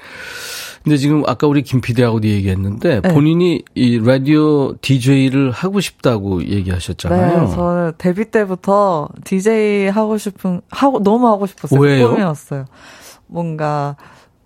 [0.85, 3.15] 근데 지금 아까 우리 김 PD하고도 얘기했는데 네.
[3.15, 7.41] 본인이 이 라디오 DJ를 하고 싶다고 얘기하셨잖아요.
[7.41, 11.81] 네, 저는 데뷔 때부터 DJ 하고 싶은 하고 너무 하고 싶었어요.
[11.81, 12.11] 왜요?
[12.11, 12.67] 꿈이었어요.
[13.27, 13.97] 뭔가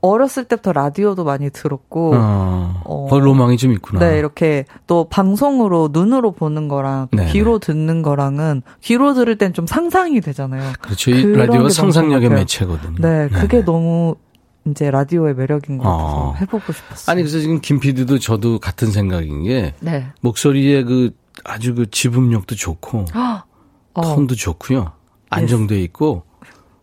[0.00, 3.98] 어렸을 때부터 라디오도 많이 들었고, 어, 어, 로망이 좀 있구나.
[3.98, 9.66] 네, 이렇게 또 방송으로 눈으로 보는 거랑 네 귀로 듣는 거랑은 귀로 들을 땐 좀
[9.66, 10.72] 상상이 되잖아요.
[10.80, 11.10] 그렇죠.
[11.10, 12.94] 이 라디오가 상상력의 매체거든요.
[13.00, 13.64] 네, 그게 네네.
[13.64, 14.14] 너무
[14.70, 16.34] 이제 라디오의 매력인 것 같아서 어.
[16.40, 17.12] 해보고 싶었어요.
[17.12, 20.08] 아니 그래서 지금 김 PD도 저도 같은 생각인 게 네.
[20.20, 21.10] 목소리의 그
[21.44, 23.06] 아주 그 지분력도 좋고
[23.94, 24.00] 어.
[24.02, 24.92] 톤도 좋고요.
[25.30, 26.22] 안정돼 있고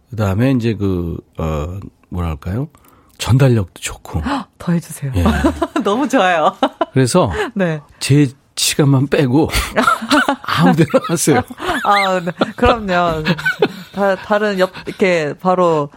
[0.10, 1.80] 그 다음에 이제 그어
[2.10, 2.70] 뭐랄까요?
[3.18, 4.22] 전달력도 좋고.
[4.58, 5.12] 더 해주세요.
[5.16, 5.24] 예.
[5.84, 6.56] 너무 좋아요.
[6.94, 7.82] 그래서 네.
[8.00, 9.50] 제 시간만 빼고
[10.44, 11.42] 아무데나 하세요.
[11.84, 12.32] 아, 네.
[12.56, 13.24] 그럼요.
[13.94, 15.90] 다, 다른 옆 이렇게 바로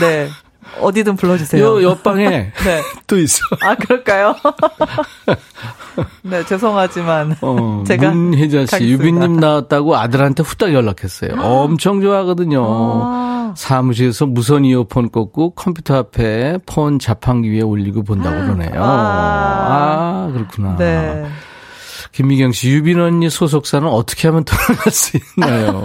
[0.00, 0.28] 네
[0.80, 1.62] 어디든 불러주세요.
[1.62, 2.28] 요 옆방에
[2.64, 2.82] 네.
[3.06, 3.38] 또 있어.
[3.60, 4.34] 아 그럴까요?
[6.22, 11.40] 네 죄송하지만 어, 제가 문혜자 씨 유빈님 나왔다고 아들한테 후딱 연락했어요.
[11.40, 12.62] 엄청 좋아하거든요.
[12.64, 13.54] 아.
[13.56, 18.82] 사무실에서 무선 이어폰 꽂고 컴퓨터 앞에 폰 자판기 위에 올리고 본다고 그러네요.
[18.82, 20.76] 아, 아 그렇구나.
[20.76, 21.26] 네.
[22.12, 25.82] 김미경 씨, 유빈 언니 소속사는 어떻게 하면 돌아갈 수 있나요?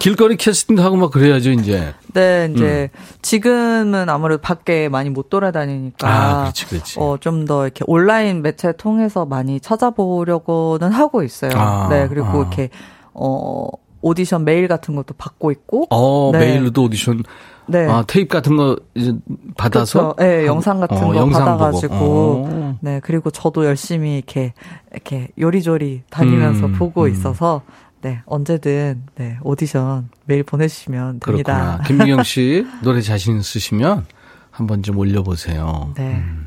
[0.00, 1.94] 길거리 캐스팅도 하고 막 그래야죠, 이제.
[2.14, 2.98] 네, 이제 음.
[3.22, 6.98] 지금은 아무래도 밖에 많이 못 돌아다니니까 아, 그렇지, 그렇지.
[6.98, 11.52] 어, 좀 더 이렇게 온라인 매체 통해서 많이 찾아보려고는 하고 있어요.
[11.54, 12.36] 아, 네, 그리고 아.
[12.38, 12.70] 이렇게
[13.12, 13.66] 어
[14.02, 15.86] 오디션 메일 같은 것도 받고 있고.
[15.90, 16.38] 어, 네.
[16.38, 17.22] 메일로도 오디션
[17.66, 17.86] 네.
[17.88, 19.14] 아, 테이프 같은 거 이제
[19.56, 20.16] 받아서 그렇죠.
[20.18, 22.78] 네, 영상 같은 어, 거 받아 가지고 어.
[22.80, 24.54] 네, 그리고 저도 열심히 이렇게
[24.92, 27.10] 이렇게 요리조리 다니면서 음, 보고 음.
[27.10, 27.62] 있어서
[28.02, 31.52] 네, 언제든 네, 오디션 메일 보내주시면 됩니다.
[31.52, 31.82] 그렇구나.
[31.86, 34.06] 김미경 씨 노래 자신 있으시면
[34.50, 35.92] 한번 좀 올려보세요.
[35.96, 36.14] 네.
[36.16, 36.46] 음.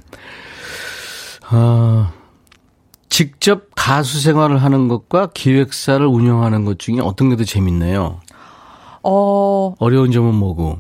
[1.50, 2.12] 아,
[3.10, 8.20] 직접 가수 생활을 하는 것과 기획사를 운영하는 것 중에 어떤 게 더 재밌나요?
[9.04, 10.80] 어, 어려운 점은 뭐고?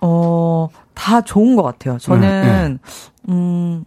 [0.00, 1.98] 어, 다 좋은 것 같아요.
[1.98, 2.78] 저는, 네, 네.
[3.28, 3.84] 음,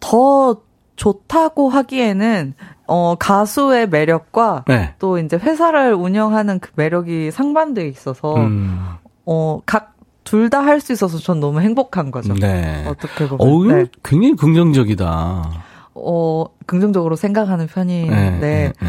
[0.00, 0.60] 더
[0.96, 2.54] 좋다고 하기에는
[2.92, 4.94] 어, 가수의 매력과 네.
[4.98, 8.96] 또 이제 회사를 운영하는 그 매력이 상반되어 있어서 음.
[9.24, 9.92] 어, 각
[10.24, 12.32] 둘 다 할 수 있어서 전 너무 행복한 거죠.
[12.34, 12.84] 네.
[12.86, 13.40] 어떻게 보면.
[13.40, 13.86] 어우, 네.
[14.04, 15.50] 굉장히 긍정적이다.
[15.94, 18.88] 어, 긍정적으로 생각하는 편인데 네, 네, 네.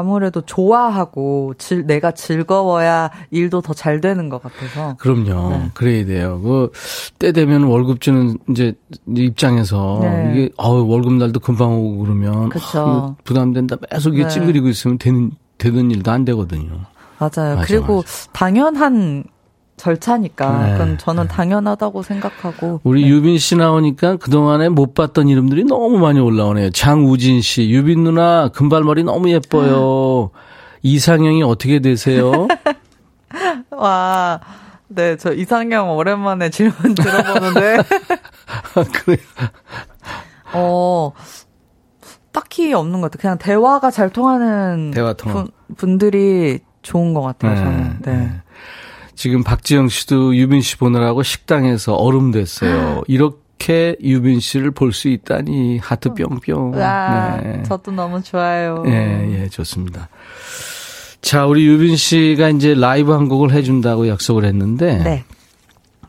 [0.00, 4.94] 아무래도 좋아하고 즐, 내가 즐거워야 일도 더 잘 되는 것 같아서.
[4.98, 5.50] 그럼요.
[5.50, 5.70] 네.
[5.74, 6.40] 그래야 돼요.
[6.42, 6.70] 그,
[7.18, 8.74] 때 되면 월급 주는 이제
[9.08, 10.30] 입장에서 네.
[10.32, 12.50] 이게, 어우, 월급 날도 금방 오고 그러면.
[12.50, 13.16] 그쵸.
[13.24, 13.76] 부담된다.
[13.90, 14.28] 계속 이게 네.
[14.28, 16.70] 찡그리고 있으면 되는, 되는 일도 안 되거든요.
[17.18, 17.56] 맞아요.
[17.56, 18.30] 맞아, 그리고 맞아.
[18.32, 19.24] 당연한
[19.80, 20.72] 절차니까 네.
[20.72, 23.08] 그건 저는 당연하다고 생각하고 우리 네.
[23.08, 26.70] 유빈 씨 나오니까 그동안에 못 봤던 이름들이 너무 많이 올라오네요.
[26.70, 30.30] 장우진 씨, 유빈 누나 금발머리 너무 예뻐요.
[30.82, 32.46] 이상형이 어떻게 되세요?
[33.70, 34.40] 와.
[34.88, 37.78] 네, 저 이상형 오랜만에 질문 들어보는데.
[39.04, 39.16] 그래.
[40.52, 41.12] 어,
[42.32, 43.20] 딱히 없는 것 같아요.
[43.20, 47.98] 그냥 대화가 잘 통하는 대화 통 분들이 좋은 것 같아요, 네, 저는.
[48.02, 48.16] 네.
[48.16, 48.42] 네.
[49.20, 53.02] 지금 박지영 씨도 유빈 씨 보느라고 식당에서 얼음 됐어요.
[53.06, 56.72] 이렇게 유빈 씨를 볼 수 있다니 하트 뿅뿅.
[56.74, 57.62] 와, 네.
[57.64, 58.82] 저도 너무 좋아요.
[58.86, 60.08] 예, 예, 좋습니다.
[61.20, 64.96] 자, 우리 유빈 씨가 이제 라이브 한 곡을 해준다고 약속을 했는데.
[65.04, 65.24] 네.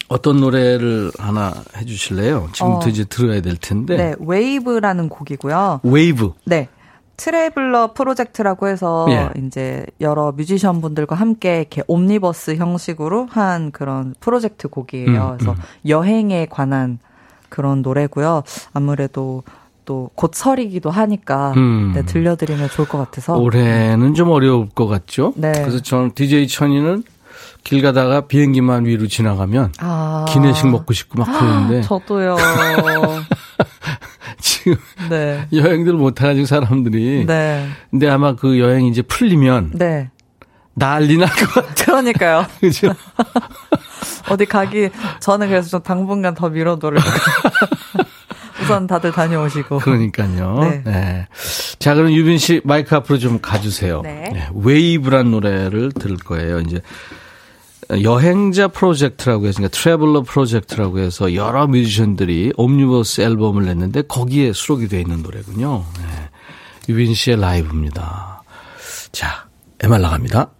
[0.07, 2.47] 어떤 노래를 하나 해주실래요?
[2.53, 3.97] 지금부터 어, 이제 들어야 될 텐데.
[3.97, 5.81] 네, 웨이브라는 곡이고요.
[5.83, 6.31] 웨이브.
[6.45, 6.69] 네.
[7.17, 9.29] Traveler Project라고 해서 예.
[9.45, 15.07] 이제 여러 뮤지션 분들과 함께 이렇게 옴니버스 형식으로 한 그런 프로젝트 곡이에요.
[15.07, 15.57] 음, 그래서 음.
[15.87, 16.99] 여행에 관한
[17.49, 18.43] 그런 노래고요.
[18.73, 19.43] 아무래도
[19.85, 21.91] 또 곧 설이기도 하니까 음.
[21.93, 25.33] 네, 들려드리면 좋을 것 같아서 올해는 좀 어려울 것 같죠.
[25.35, 25.51] 네.
[25.51, 27.03] 그래서 저는 DJ 천이는
[27.63, 30.25] 길 가다가 비행기만 위로 지나가면 아.
[30.29, 32.35] 기내식 먹고 싶고 막 그러는데 저도요.
[34.39, 34.75] 지금
[35.09, 35.47] 네.
[35.53, 37.25] 여행들 못 해가지고 사람들이.
[37.25, 37.67] 네.
[37.89, 40.09] 근데 아마 그 여행 이제 풀리면 네.
[40.73, 41.73] 난리 날 것 같아요.
[41.85, 42.45] 그러니까요.
[42.61, 42.93] 그죠?
[44.29, 46.99] 어디 가기 저는 그래서 좀 당분간 더 미뤄둬를.
[48.61, 49.79] 우선 다들 다녀오시고.
[49.79, 50.59] 그러니까요.
[50.61, 50.81] 네.
[50.85, 51.27] 네.
[51.79, 54.01] 자, 그럼 유빈 씨 마이크 앞으로 좀 가주세요.
[54.03, 54.29] 네.
[54.31, 54.47] 네.
[54.53, 56.59] 웨이브란 노래를 들을 거예요.
[56.59, 56.79] 이제
[58.03, 65.01] 여행자 프로젝트라고 해서, 그러니까 Traveler Project라고 해서 여러 뮤지션들이 옴니버스 앨범을 냈는데 거기에 수록이 되어
[65.01, 65.83] 있는 노래군요.
[65.97, 66.29] 네.
[66.89, 68.43] 유빈 씨의 라이브입니다.
[69.11, 69.47] 자,
[69.81, 70.51] MR 나갑니다.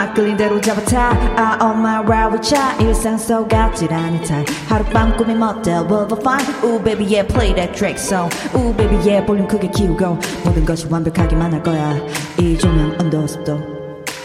[0.00, 4.46] 막 끌린 대로 잡아타 I on my ride with ya 일상 속 같질 않은 타입
[4.68, 8.96] 하룻밤 꿈이 멋대 will be fine Ooh baby yeah play that track song Ooh baby
[9.06, 11.94] yeah 볼륨 크게 키우고 모든 것이 완벽하기만 할 거야
[12.38, 13.54] 이 조명 온도 습도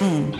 [0.01, 0.31] 음.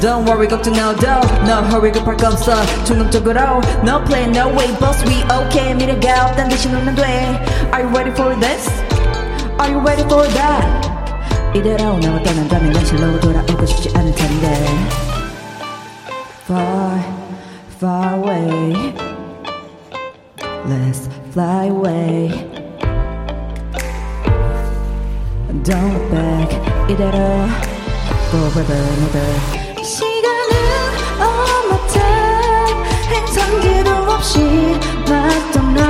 [0.00, 1.06] Don't worry 걱정 no do
[1.46, 2.54] No hurry 급할 거 없어
[2.84, 7.02] 충동적으로 No play no way boss we okay 미래가 없단 듯이 놀면 돼
[7.72, 8.68] Are you ready for this?
[9.58, 10.85] Are you ready for that?
[11.55, 14.65] 이대로 나와 떠난다면 현실로 돌아오고 싶지 않을 텐데
[16.43, 16.99] Far,
[17.77, 18.93] far away
[20.67, 22.29] Let's fly away
[25.63, 26.49] Don't look back
[26.89, 27.17] 이대로
[28.29, 30.51] Forever and ever 시간은
[31.93, 32.79] time
[33.09, 34.39] 행성지도 없이
[35.09, 35.86] 막 떠나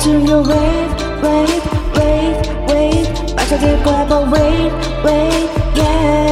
[0.00, 0.92] to your wave,
[1.22, 1.64] wave,
[1.94, 2.36] wave,
[2.68, 3.36] wave.
[3.36, 4.72] Back to the grab a wave,
[5.04, 6.23] wave, yeah.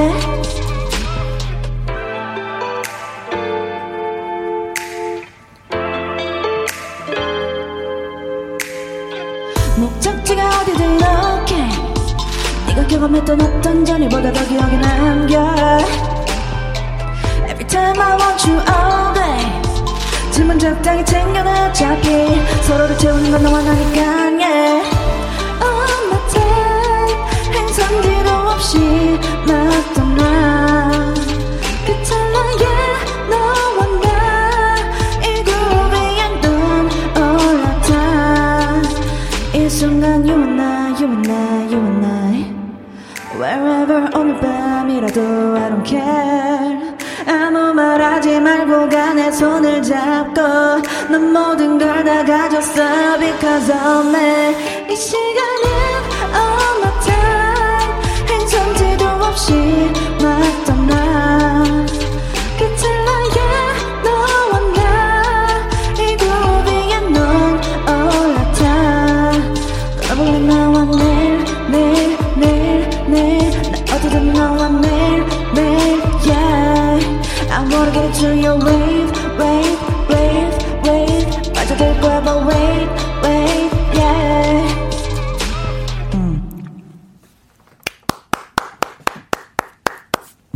[52.52, 54.54] 가졌어 because of me
[54.90, 55.64] 이 시간은
[56.34, 57.96] all my time
[58.28, 59.54] 행선지도 없이
[60.20, 60.51] 막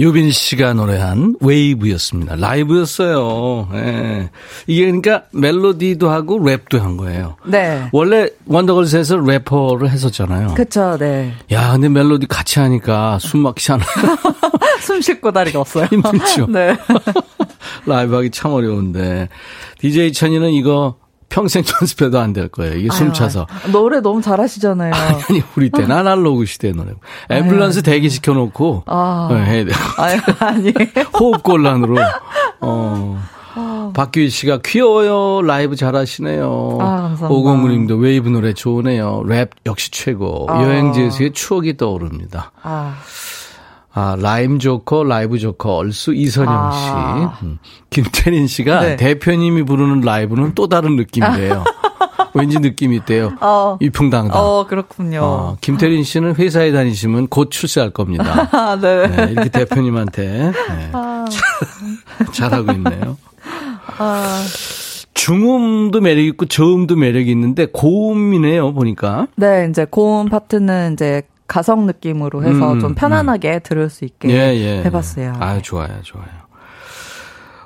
[0.06, 2.36] 유빈 씨가 노래한 웨이브였습니다.
[2.36, 3.68] 라이브였어요.
[3.74, 4.30] 예.
[4.68, 7.34] 이게 그러니까 멜로디도 하고 랩도 한 거예요.
[7.44, 7.88] 네.
[7.90, 10.54] 원래 원더걸스에서 래퍼를 했었잖아요.
[10.54, 11.34] 그쵸, 네.
[11.50, 13.88] 야, 근데 멜로디 같이 하니까 숨 막히지 않아요?
[14.80, 15.86] 숨 쉴고 다리가 없어요.
[15.86, 16.46] 힘들죠.
[16.54, 16.76] 네.
[17.84, 19.28] 라이브 하기 참 어려운데.
[19.80, 20.94] DJ 천이는 이거
[21.28, 22.74] 평생 연습해도 안 될 거예요.
[22.74, 23.46] 이게 숨 차서.
[23.72, 24.92] 노래 너무 잘하시잖아요.
[24.94, 26.92] 아니, 우리 때는 아날로그 시대 노래.
[27.30, 29.28] 앰뷸런스 대기 시켜 놓고 아.
[29.30, 29.74] 네, 해야 돼요.
[29.98, 30.74] 아니, 아니.
[31.18, 31.96] 호흡 곤란으로.
[32.60, 33.22] 어.
[33.94, 35.40] 박규희 씨가 귀여워요.
[35.42, 36.78] 라이브 잘하시네요.
[36.80, 37.16] 아.
[37.22, 39.22] 오공구 님도 웨이브 노래 좋으네요.
[39.26, 40.46] 랩 역시 최고.
[40.50, 40.62] 아.
[40.62, 42.52] 여행지에서의 추억이 떠오릅니다.
[42.62, 42.96] 아.
[43.98, 47.38] 아, 라임 좋고, 라이브 좋고, 얼쑤 이선영 아.
[47.40, 47.46] 씨.
[47.46, 47.58] 음.
[47.88, 48.96] 김태린 씨가 네.
[48.96, 51.64] 대표님이 부르는 라이브는 또 다른 느낌이에요.
[52.34, 53.32] 왠지 느낌이 있대요.
[53.40, 53.78] 어.
[53.80, 54.38] 위풍당당.
[54.38, 55.20] 어, 그렇군요.
[55.22, 58.46] 어, 김태린 씨는 회사에 다니시면 곧 출세할 겁니다.
[58.52, 59.06] 아, 네.
[59.08, 63.16] 네, 이렇게 대표님한테 네, 잘, 잘하고 있네요.
[63.96, 64.44] 아.
[65.14, 69.28] 중음도 매력 있고 저음도 매력이 있는데 고음이네요 보니까.
[69.36, 74.54] 네, 이제 고음 파트는 이제 가성 느낌으로 해서 음, 좀 편안하게 들을 수 있게 예,
[74.54, 74.84] 예.
[74.84, 75.34] 해봤어요.
[75.38, 76.26] 아 좋아요, 좋아요.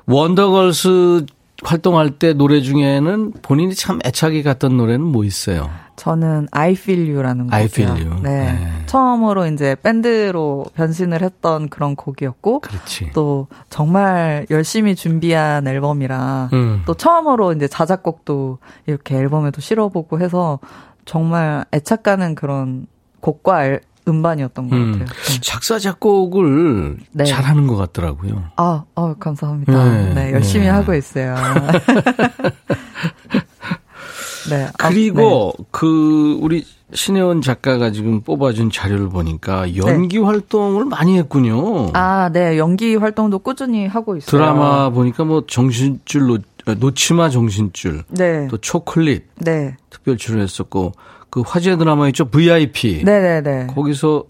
[0.07, 1.27] 원더걸스
[1.63, 5.71] 활동할 때 노래 중에는 본인이 참 애착이 갔던 노래는 뭐 있어요?
[5.97, 7.57] 저는 I Feel You라는 곡이요.
[7.57, 8.23] I Feel You.
[8.23, 8.53] 네.
[8.53, 8.83] 네.
[8.87, 13.11] 처음으로 이제 밴드로 변신을 했던 그런 곡이었고 그렇지.
[13.13, 16.83] 또 정말 열심히 준비한 앨범이라 음.
[16.87, 20.59] 또 처음으로 이제 자작곡도 이렇게 앨범에도 실어보고 해서
[21.05, 22.87] 정말 애착 가는 그런
[23.21, 24.93] 곡과 앨- 음반이었던 것 음.
[24.93, 25.07] 같아요.
[25.07, 25.41] 네.
[25.41, 27.25] 작사 작곡을 네.
[27.25, 28.45] 잘하는 것 같더라고요.
[28.57, 29.73] 아, 어, 감사합니다.
[29.73, 30.71] 네, 네, 열심히 네.
[30.71, 31.35] 하고 있어요.
[34.51, 34.65] 네.
[34.67, 41.87] 아, 그리고 그 우리 신혜원 작가가 지금 뽑아준 자료를 보니까 연기 활동을 많이 했군요.
[41.87, 41.91] 네.
[41.95, 42.59] 아, 네.
[42.59, 44.31] 연기 활동도 꾸준히 하고 있어요.
[44.31, 46.23] 드라마 보니까 뭐 정신줄
[46.75, 48.49] 놓 노치마 정신줄, 네.
[48.49, 49.77] 또 초콜릿, 네.
[49.91, 50.93] 특별 출연했었고
[51.31, 53.69] 그 화제 드라마 있죠 VIP, 네네네.
[53.69, 54.25] 거기서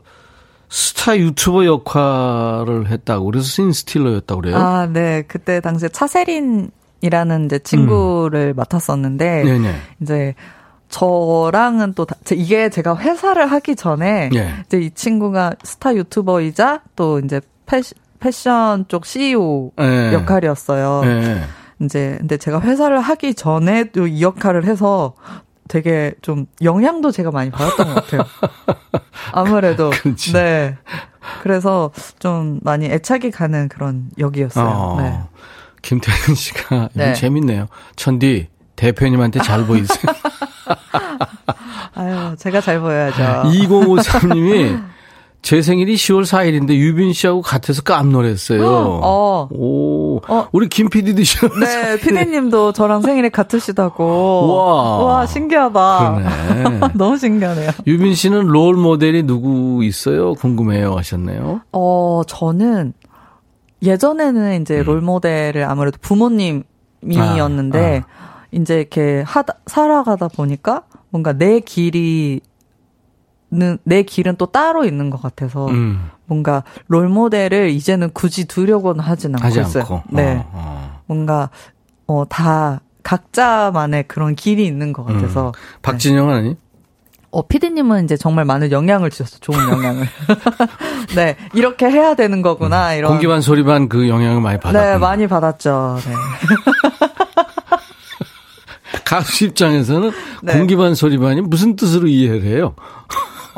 [0.68, 4.56] 스타 유튜버 역할을 했다고 그래서 신 스틸러였다고 그래요.
[4.56, 5.22] 아, 네.
[5.26, 8.56] 그때 당시에 차세린이라는 이제 친구를 음.
[8.56, 9.74] 맡았었는데 네네.
[10.00, 10.34] 이제
[10.88, 14.54] 저랑은 또 다, 이게 제가 회사를 하기 전에 네.
[14.66, 20.12] 이제 이 친구가 스타 유튜버이자 또 이제 패시, 패션 쪽 CEO 네.
[20.12, 21.02] 역할이었어요.
[21.04, 21.42] 네.
[21.80, 25.14] 이제 근데 제가 회사를 하기 전에 또 이 역할을 해서
[25.68, 28.22] 되게 좀 영향도 제가 많이 받았던 것 같아요.
[29.32, 30.32] 아무래도 그렇지.
[30.32, 30.76] 네.
[31.42, 34.66] 그래서 좀 많이 애착이 가는 그런 역이었어요.
[34.66, 35.20] 어, 네.
[35.82, 37.14] 김태현 씨가 네.
[37.14, 37.68] 재밌네요.
[37.96, 40.12] 천디 대표님한테 잘 보이세요?
[41.94, 43.48] 아유, 제가 잘 보여야죠.
[43.50, 44.82] 2053님이
[45.42, 49.00] 제 생일이 10월 4일인데 유빈 씨하고 같아서 깜놀했어요.
[49.02, 49.48] 어.
[49.50, 50.20] 오.
[50.28, 50.48] 어.
[50.52, 54.54] 우리 김 PD도 10월 네, PD님도 저랑 생일이 같으시다고.
[54.54, 55.04] 와.
[55.04, 56.90] 와, 신기하다.
[56.94, 57.70] 너무 신기하네요.
[57.86, 60.34] 유빈 씨는 롤 모델이 누구 있어요?
[60.34, 61.62] 궁금해요 하셨네요.
[61.72, 62.92] 어, 저는
[63.82, 64.84] 예전에는 이제 음.
[64.84, 68.44] 롤 모델을 아무래도 부모님이었는데 아, 아.
[68.52, 72.40] 이제 이렇게 하다 살아가다 보니까 뭔가 내 길이
[73.84, 76.10] 내 길은 또 따로 있는 것 같아서 음.
[76.26, 79.82] 뭔가 롤 모델을 이제는 굳이 두려고는 하진 않고 하지 있어요.
[79.82, 80.02] 않고.
[80.10, 81.00] 네, 어, 어.
[81.06, 81.50] 뭔가
[82.06, 85.48] 어 다 각자만의 그런 길이 있는 것 같아서.
[85.48, 85.52] 음.
[85.82, 86.56] 박진영 아니?
[87.32, 90.06] 어, 피디님은 이제 정말 많은 영향을 주셨어, 좋은 영향을.
[91.14, 92.98] 네, 이렇게 해야 되는 거구나, 음.
[92.98, 93.10] 이런.
[93.12, 94.84] 공기반 소리반 그 영향을 많이 받았고.
[94.86, 96.12] 네, 많이 받았죠, 네.
[99.04, 100.10] 가수 입장에서는
[100.42, 100.52] 네.
[100.52, 102.74] 공기반 소리반이 무슨 뜻으로 이해를 해요?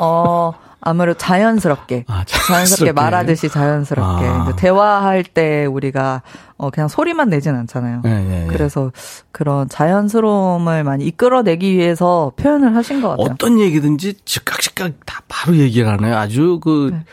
[0.03, 0.53] 어,
[0.85, 2.53] 아무래도 자연스럽게, 아, 자연스럽게.
[2.53, 4.53] 자연스럽게 말하듯이 자연스럽게 아.
[4.57, 6.21] 대화할 때 우리가
[6.57, 8.01] 어 그냥 소리만 내진 않잖아요.
[8.03, 8.47] 네, 네, 네.
[8.49, 8.91] 그래서
[9.31, 13.27] 그런 자연스러움을 많이 이끌어내기 위해서 표현을 하신 것 같아요.
[13.31, 16.17] 어떤 얘기든지 즉각 즉각 다 바로 얘기를 하네요.
[16.17, 17.03] 아주 그 네.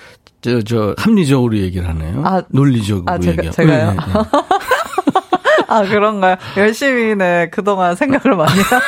[0.42, 2.22] 저, 저, 합리적으로 얘기를 하네요.
[2.24, 3.56] 아, 논리적으로 아, 제가, 얘기하고.
[3.56, 3.90] 제가요?
[3.90, 4.12] 네, 네.
[5.68, 6.36] 아, 그런가요?
[6.56, 8.80] 열심히, 네, 그동안 생각을 많이 했어요.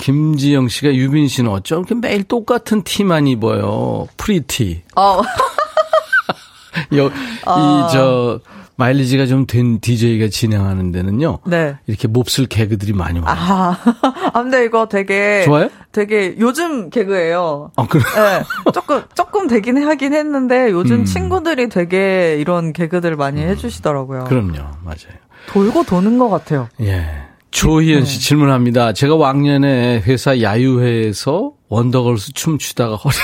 [0.00, 4.08] 김지영 씨가 유빈 씨는 어쩜 이렇게 매일 똑같은 티만 입어요.
[4.16, 4.82] Pretty.
[4.96, 5.20] 어.
[6.96, 7.04] 여,
[7.46, 7.88] 어.
[7.88, 8.40] 이, 저,
[8.76, 11.40] 마일리지가 좀 된 DJ가 진행하는 데는요.
[11.44, 11.76] 네.
[11.86, 13.34] 이렇게 몹쓸 개그들이 많이 와요.
[13.38, 13.76] 아,
[14.32, 15.42] 아 근데 이거 되게.
[15.44, 15.68] 좋아요?
[15.92, 17.72] 되게 요즘 개그예요.
[17.76, 18.02] 아, 그래?
[18.02, 18.72] 네.
[18.72, 21.04] 조금, 조금 되긴 하긴 했는데 요즘 음.
[21.04, 23.48] 친구들이 되게 이런 개그들 많이 음.
[23.50, 24.24] 해주시더라고요.
[24.24, 24.56] 그럼요.
[24.82, 25.18] 맞아요.
[25.48, 26.68] 돌고 도는 것 같아요.
[26.80, 27.29] 예.
[27.50, 28.24] 조희연 씨 네.
[28.24, 28.92] 질문합니다.
[28.92, 33.14] 제가 왕년에 회사 야유회에서 원더걸스 춤추다가 허리,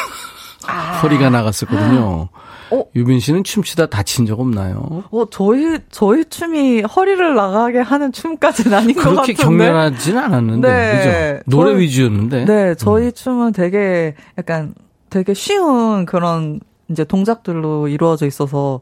[0.67, 0.99] 아.
[1.03, 2.29] 허리가 나갔었거든요.
[2.71, 2.85] 어?
[2.97, 5.05] 유빈 씨는 춤추다 다친 적 없나요?
[5.11, 9.15] 어, 저희, 저희 춤이 허리를 나가게 하는 춤까지는 아닌 것 같은데.
[9.15, 10.69] 그렇게 격렬하진 않았는데.
[10.69, 11.39] 네.
[11.39, 11.57] 그죠?
[11.57, 12.45] 노래 저희, 위주였는데.
[12.45, 13.13] 네, 저희 음.
[13.13, 14.75] 춤은 되게 약간
[15.11, 16.59] 되게 쉬운 그런
[16.89, 18.81] 이제 동작들로 이루어져 있어서,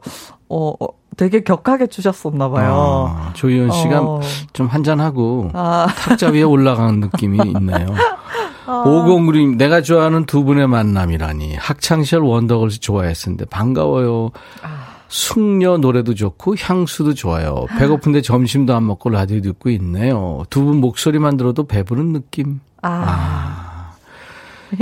[0.49, 0.87] 어, 어
[1.17, 3.15] 되게 격하게 추셨었나 봐요.
[3.17, 4.21] 아, 조희연 씨가 어.
[4.53, 5.87] 좀 한잔하고 아.
[5.97, 7.87] 탁자 위에 올라가는 느낌이 있네요.
[8.67, 8.83] 아.
[8.85, 14.31] 오공그림 내가 좋아하는 두 분의 만남이라니 학창시절 원더걸스 좋아했었는데 반가워요.
[14.63, 14.85] 아.
[15.07, 17.65] 숙녀 노래도 좋고 향수도 좋아요.
[17.77, 20.43] 배고픈데 점심도 안 먹고 라디오 듣고 있네요.
[20.49, 22.59] 두 분 목소리만 들어도 배부른 느낌.
[22.81, 23.05] 아.
[23.07, 23.91] 아.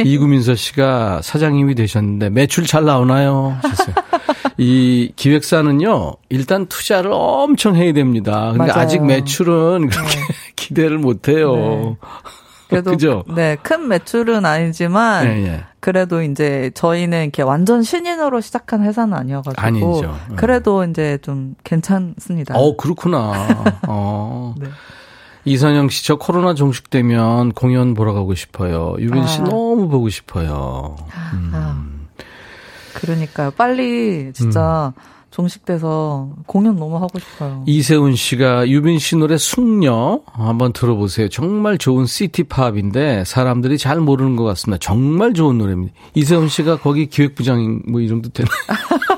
[0.03, 3.57] 이구민서 씨가 사장님이 되셨는데 매출 잘 나오나요?
[3.61, 3.95] 하셨어요.
[4.57, 8.51] 이 기획사는요, 일단 투자를 엄청 해야 됩니다.
[8.51, 8.81] 근데 맞아요.
[8.81, 10.23] 아직 매출은 그렇게 네.
[10.55, 11.55] 기대를 못 해요.
[11.55, 11.95] 네.
[12.69, 13.23] 그래도 그죠?
[13.35, 15.63] 네, 큰 매출은 아니지만 네, 네.
[15.79, 20.17] 그래도 이제 저희는 이렇게 완전 신인으로 시작한 회사는 아니어가지고 아니죠.
[20.29, 20.35] 네.
[20.35, 22.55] 그래도 이제 좀 괜찮습니다.
[22.57, 23.33] 어, 그렇구나.
[23.87, 24.55] 어.
[24.57, 24.67] 네.
[25.45, 28.95] 이선영 씨, 저 코로나 종식되면 공연 보러 가고 싶어요.
[28.97, 29.43] 유빈 씨 아.
[29.43, 30.95] 너무 보고 싶어요.
[31.33, 31.51] 음.
[31.53, 31.92] 아.
[32.93, 33.51] 그러니까요.
[33.51, 35.01] 빨리 진짜 음.
[35.33, 37.63] 종식돼서 공연 너무 하고 싶어요.
[37.65, 41.27] 이세훈 씨가 유빈 씨 노래 숙녀 한번 들어보세요.
[41.29, 44.77] 정말 좋은 시티팝인데 사람들이 잘 모르는 것 같습니다.
[44.79, 45.93] 정말 좋은 노래입니다.
[46.13, 48.47] 이세훈 씨가 거기 기획부장 뭐 이름도 되나?
[48.67, 48.75] 아,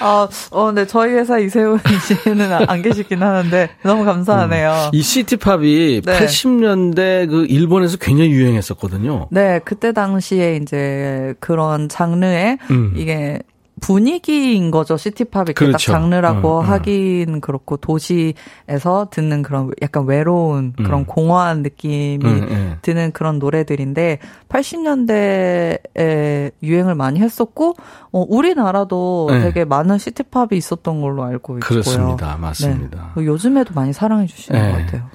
[0.00, 1.78] 어, 네, 저희 회사 이세훈
[2.24, 4.70] 씨는 안 계시긴 하는데 너무 감사하네요.
[4.70, 4.90] 음.
[4.92, 6.18] 이 시티팝이 네.
[6.18, 9.28] 80년대 그 일본에서 굉장히 유행했었거든요.
[9.30, 12.94] 네, 그때 당시에 이제 그런 장르에 음.
[12.96, 13.40] 이게
[13.80, 14.96] 분위기인 거죠.
[14.96, 15.72] 시티팝이 그렇죠.
[15.72, 16.70] 딱 장르라고 음, 음.
[16.70, 20.84] 하긴 그렇고 도시에서 듣는 그런 약간 외로운 음.
[20.84, 22.76] 그런 공허한 느낌이 음, 예.
[22.82, 24.18] 드는 그런 노래들인데
[24.48, 27.74] 80년대에 유행을 많이 했었고
[28.12, 29.40] 어, 우리나라도 네.
[29.40, 31.60] 되게 많은 시티팝이 있었던 걸로 알고 있고요.
[31.60, 32.36] 그렇습니다.
[32.36, 33.12] 맞습니다.
[33.16, 33.24] 네.
[33.24, 34.72] 요즘에도 많이 사랑해 주시는 네.
[34.72, 35.10] 것 같아요.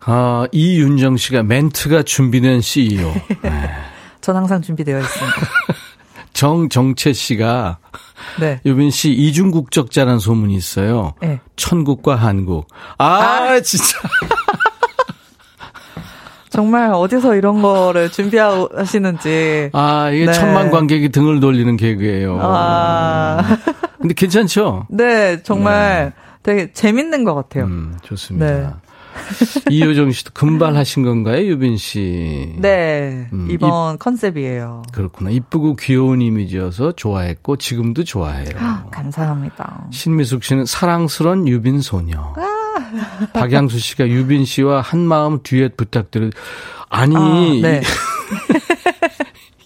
[0.00, 3.12] 아, 이윤정 씨가 멘트가 준비된 CEO.
[3.42, 3.70] 네.
[4.20, 5.36] 전 항상 준비되어 있습니다.
[6.38, 7.78] 정정채 씨가
[8.38, 8.60] 네.
[8.64, 11.14] 유빈 씨 이중국적자라는 소문이 있어요.
[11.20, 11.40] 네.
[11.56, 12.68] 천국과 한국.
[12.96, 13.60] 아, 아.
[13.60, 13.98] 진짜.
[16.48, 19.70] 정말 어디서 이런 거를 준비하시는지.
[19.72, 20.32] 아, 이게 네.
[20.32, 22.38] 천만 관객이 등을 돌리는 개그예요.
[22.40, 23.58] 아.
[24.00, 24.86] 근데 괜찮죠?
[24.90, 26.22] 네, 정말 네.
[26.44, 27.64] 되게 재밌는 것 같아요.
[27.64, 28.80] 음, 좋습니다.
[29.18, 29.60] 네.
[29.70, 32.54] 이효정 씨도 금발 하신 건가요, 유빈 씨?
[32.58, 33.28] 네.
[33.32, 34.82] 음, 이번 이, 컨셉이에요.
[34.92, 35.30] 그렇구나.
[35.30, 38.50] 이쁘고 귀여운 이미지여서 좋아했고, 지금도 좋아해요.
[38.90, 39.88] 감사합니다.
[39.90, 42.34] 신미숙 씨는 사랑스런 유빈 소녀.
[42.36, 43.28] 아.
[43.32, 46.30] 박양수 씨가 유빈 씨와 한 마음 듀엣 부탁드려.
[46.88, 47.16] 아니.
[47.16, 47.82] 아, 네.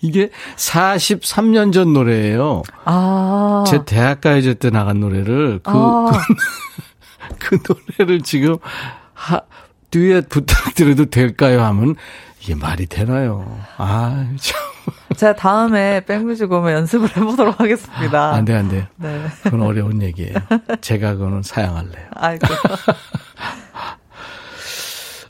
[0.03, 2.63] 이게 43년 전 노래예요.
[2.85, 3.65] 아.
[3.67, 6.11] 제 대학가요제 때 나간 노래를 그, 아.
[7.39, 8.57] 그, 그 노래를 지금
[9.23, 9.41] 하,
[9.93, 11.63] 듀엣 부탁드려도 될까요?
[11.63, 11.95] 하면
[12.41, 13.61] 이게 말이 되나요?
[13.77, 14.61] 아, 참.
[15.17, 18.31] 제가 다음에 백뮤직 오면 연습을 해보도록 하겠습니다.
[18.31, 18.89] 아, 안 돼, 안 돼.
[18.97, 19.27] 네.
[19.45, 20.35] 그건 어려운 얘기예요.
[20.81, 22.07] 제가 그거는 사양할래요.
[22.15, 22.49] 아이고.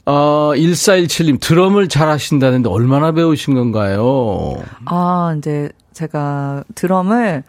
[0.07, 4.55] 어, 1417님, 드럼을 잘 하신다는데 얼마나 배우신 건가요?
[4.87, 7.45] 아, 이제 제가 드럼을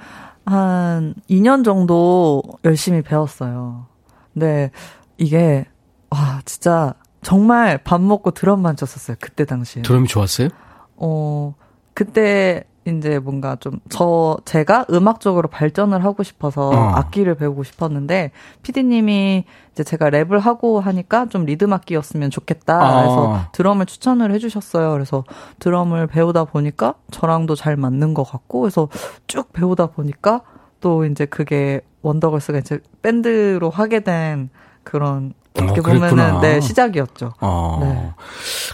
[0.45, 3.85] 한 2년 정도 열심히 배웠어요.
[4.33, 4.71] 근데
[5.17, 5.65] 이게
[6.13, 9.17] 와, 진짜 정말 밥 먹고 드럼만 쳤었어요.
[9.19, 9.81] 그때 당시에.
[9.81, 10.49] 드럼이 좋았어요?
[10.95, 11.55] 어,
[11.93, 16.73] 그때 이제 뭔가 좀 저 제가 음악적으로 발전을 하고 싶어서 어.
[16.73, 23.41] 악기를 배우고 싶었는데 피디님이 이제 제가 랩을 하고 하니까 좀 리듬 악기였으면 좋겠다 그래서 어.
[23.53, 24.91] 드럼을 추천을 해주셨어요.
[24.91, 25.23] 그래서
[25.59, 28.89] 드럼을 배우다 보니까 저랑도 잘 맞는 것 같고 그래서
[29.27, 30.41] 쭉 배우다 보니까
[30.81, 34.49] 또 이제 그게 원더걸스가 이제 밴드로 하게 된
[34.83, 37.33] 그런 어떻게 어, 보면은 네 시작이었죠.
[37.39, 37.79] 어.
[37.81, 38.13] 네.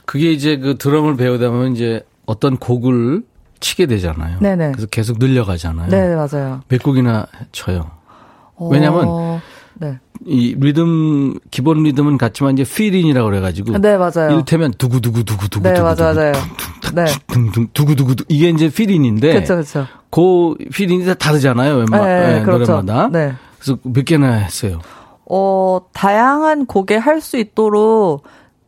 [0.06, 3.24] 그게 이제 그 드럼을 배우다 보면 이제 어떤 곡을
[3.60, 4.40] 치게 되잖아요.
[4.40, 4.72] 네네.
[4.72, 5.90] 그래서 계속 늘려가잖아요.
[5.90, 6.62] 네 맞아요.
[6.68, 7.92] 몇 곡이나 쳐요.
[8.56, 9.42] 어...
[9.76, 9.98] 네.
[10.26, 14.32] 이 리듬 기본 리듬은 같지만 이제 fill-in이라고 그래가지고 네 맞아요.
[14.32, 16.34] 이를테면 두구 두구 두구 두구 네 맞아요 맞아요.
[16.94, 17.06] 네
[17.74, 19.88] 두구 두구 두 이게 이제 fill-in인데 그렇죠 그렇죠.
[20.12, 22.74] 그 fill-in이 다 다르잖아요 웬만 네, 네, 그렇죠.
[22.74, 23.10] 노래마다.
[23.10, 23.34] 네.
[23.60, 24.82] 그래서 몇 개나 했어요.
[25.30, 28.24] 어, 다양한 곡에 할 수 있도록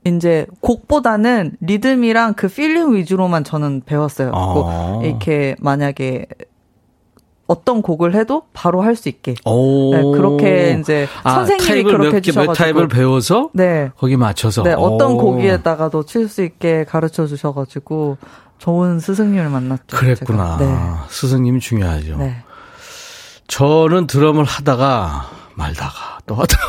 [0.06, 4.32] 이제 곡보다는 리듬이랑 그 fill-in 위주로만 저는 배웠어요.
[4.34, 5.00] 아.
[5.04, 6.26] 이렇게 만약에
[7.48, 9.34] 어떤 곡을 해도 바로 할 수 있게.
[9.34, 13.92] 네, 그렇게 이제 아, 선생님이 그렇게 몇, 주셔가지고 몇 타입을 배워서 네.
[13.98, 18.18] 거기 맞춰서 네, 어떤 곡에다가도 칠 수 있게 가르쳐 주셔가지고
[18.58, 19.98] 좋은 스승님을 만났죠.
[19.98, 20.58] 그랬구나.
[20.60, 20.76] 네.
[21.10, 22.18] 스승님이 중요하죠.
[22.18, 22.38] 네.
[23.48, 26.66] 저는 드럼을 하다가 말다가 또 하다가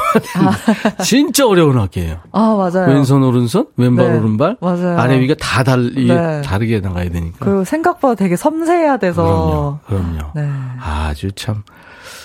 [0.99, 1.03] 아.
[1.03, 2.19] 진짜 어려운 악기예요.
[2.33, 2.89] 아 맞아요.
[2.89, 4.19] 왼손 오른손, 왼발 네.
[4.19, 4.99] 오른발, 맞아요.
[4.99, 6.43] 아래 위가 다 달, 네.
[6.43, 7.39] 다르게 나가야 되니까.
[7.41, 9.81] 그리고 생각보다 되게 섬세해야 돼서.
[9.87, 10.33] 그럼요, 그럼요.
[10.35, 10.51] 네.
[10.81, 11.63] 아주 참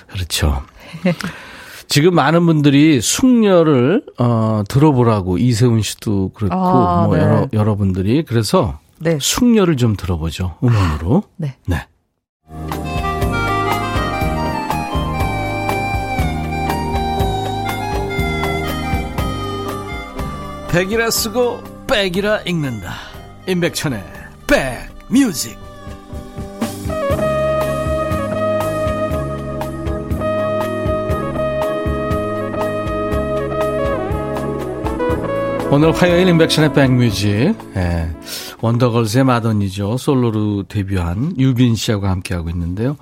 [0.07, 0.63] 그렇죠.
[1.89, 7.23] 지금 많은 분들이 숙녀를 어, 들어보라고 이세훈 씨도 그렇고 아, 뭐 네.
[7.23, 9.17] 여러 여러분들이 그래서 네.
[9.21, 11.23] 숙녀를 좀 들어보죠 음원으로.
[11.37, 11.55] 네.
[11.65, 11.87] 네.
[20.69, 22.93] 백이라 쓰고 백이라 읽는다.
[23.47, 24.03] 임백천의
[24.47, 25.57] 백뮤직.
[35.71, 37.55] 오늘 화요일 임백천의 백뮤직.
[37.75, 38.09] 예.
[38.61, 39.97] 원더걸스의 마더니죠.
[39.97, 42.97] 솔로로 데뷔한 유빈 씨하고 함께하고 있는데요.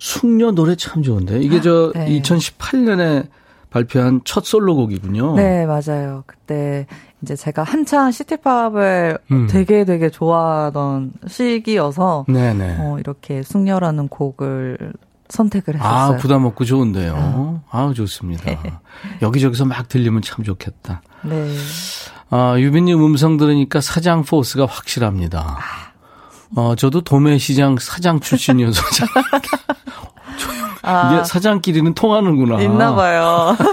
[0.00, 1.40] 숙녀 노래 참 좋은데.
[1.40, 2.20] 이게 저 아, 네.
[2.20, 3.28] 2018년에
[3.70, 5.34] 발표한 첫 솔로곡이군요.
[5.34, 6.24] 네, 맞아요.
[6.26, 6.86] 그때
[7.22, 9.46] 이제 제가 한창 시티팝을 음.
[9.48, 12.76] 되게 되게 좋아하던 시기여서 네네.
[12.80, 14.92] 어, 이렇게 숙녀라는 곡을
[15.28, 16.14] 선택을 했었어요.
[16.14, 17.14] 아, 부담 없고 좋은데요.
[17.16, 18.44] 아, 아 좋습니다.
[18.44, 18.58] 네.
[19.20, 21.02] 여기저기서 막 들리면 참 좋겠다.
[21.22, 21.54] 네.
[22.30, 25.58] 아, 유빈님 음성 들으니까 사장 포스가 확실합니다.
[25.58, 25.88] 아.
[26.56, 28.80] 어, 저도 도매시장 사장 출신이어서
[30.88, 31.12] 아.
[31.14, 32.60] 이게 사장끼리는 통하는구나.
[32.62, 33.56] 있나 봐요.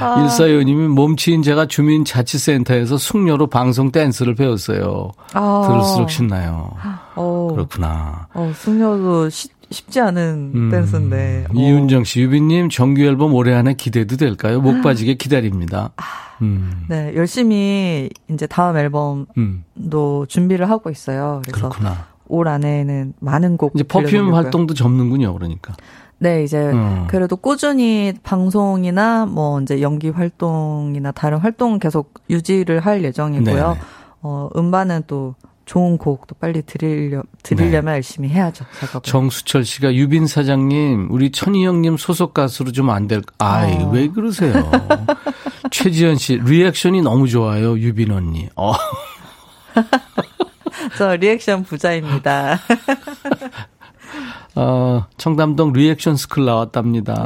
[0.00, 0.22] 아.
[0.22, 5.12] 일사위원님이 몸치인 제가 주민자치센터에서 숙녀로 방송 댄스를 배웠어요.
[5.34, 5.64] 아.
[5.68, 6.72] 들을수록 신나요.
[7.14, 7.48] 어.
[7.52, 8.26] 그렇구나.
[8.34, 10.70] 어, 숙녀도 시, 쉽지 않은 음.
[10.70, 11.46] 댄스인데.
[11.48, 11.52] 어.
[11.54, 14.60] 이윤정 씨, 유빈님 정규 앨범 올해 안에 기대도 될까요?
[14.60, 15.90] 목 빠지게 기다립니다.
[15.96, 16.02] 아.
[16.42, 16.84] 음.
[16.88, 19.64] 네, 열심히 이제 다음 앨범도 음.
[20.28, 21.40] 준비를 하고 있어요.
[21.44, 22.06] 그래서 그렇구나.
[22.28, 25.74] 올 안에는 많은 곡 이제 퍼퓸 활동도 접는군요, 그러니까.
[26.18, 27.06] 네, 이제 음.
[27.08, 33.72] 그래도 꾸준히 방송이나 뭐 이제 연기 활동이나 다른 활동 계속 유지를 할 예정이고요.
[33.74, 33.80] 네.
[34.22, 35.34] 어, 음반은 또
[35.66, 37.92] 좋은 곡도 빨리 드리려, 드리려면 네.
[37.92, 39.02] 열심히 해야죠, 작업을.
[39.02, 43.90] 정수철 씨가 유빈 사장님, 우리 천희 형님 소속 가수로 좀 안 될, 아이, 어.
[43.90, 44.52] 왜 그러세요?
[45.70, 48.48] 최지현 씨, 리액션이 너무 좋아요, 유빈 언니.
[48.56, 48.72] 어.
[50.98, 52.58] 저 리액션 부자입니다.
[54.56, 57.24] 어, 청담동 리액션 스쿨 나왔답니다.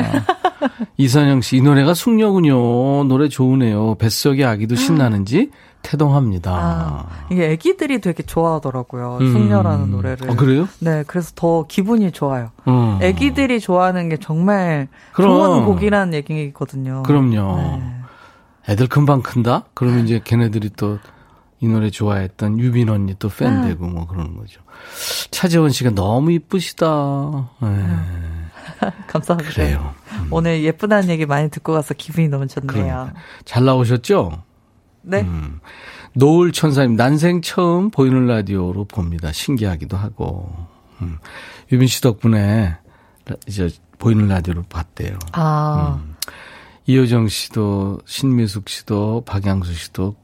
[0.97, 3.05] 이선영 씨, 이 노래가 숙녀군요.
[3.05, 3.97] 노래 좋으네요.
[3.97, 5.51] 뱃속의 아기도 신나는지
[5.83, 6.51] 태동합니다.
[6.53, 9.19] 아, 이게 아기들이 되게 좋아하더라고요.
[9.21, 9.33] 음.
[9.33, 10.31] 숙녀라는 노래를.
[10.31, 10.69] 아, 그래요?
[10.81, 12.51] 네, 그래서 더 기분이 좋아요.
[12.67, 12.99] 음.
[13.03, 15.31] 아기들이 좋아하는 게 정말 그럼.
[15.31, 17.03] 좋은 곡이라는 얘기거든요.
[17.05, 17.57] 그럼요.
[17.57, 17.95] 네.
[18.71, 19.65] 애들 금방 큰다?
[19.75, 20.99] 그러면 이제 걔네들이 또
[21.61, 24.61] 이 노래 좋아했던 유빈 언니 또 팬 되고 뭐 그러는 거죠.
[25.31, 27.51] 차재원 씨가 너무 이쁘시다.
[27.61, 27.87] 네.
[29.09, 29.51] 감사합니다.
[29.53, 29.95] 그래요.
[30.13, 30.29] 음.
[30.31, 32.69] 오늘 예쁘다는 얘기 많이 듣고 가서 기분이 너무 좋네요.
[32.69, 33.15] 그러니까.
[33.45, 34.43] 잘 나오셨죠?
[35.03, 35.23] 네.
[35.23, 35.61] 음.
[36.15, 39.33] 노을 천사님, 난생 처음 보이는 라디오로 봅니다.
[39.33, 40.51] 신기하기도 하고.
[41.03, 41.19] 음.
[41.73, 42.77] 유빈 씨 덕분에
[43.47, 45.19] 이제 보이는 라디오를 봤대요.
[45.33, 46.01] 아.
[46.05, 46.15] 음.
[46.87, 50.17] 이효정 씨도, 신미숙 씨도, 박양수 씨도,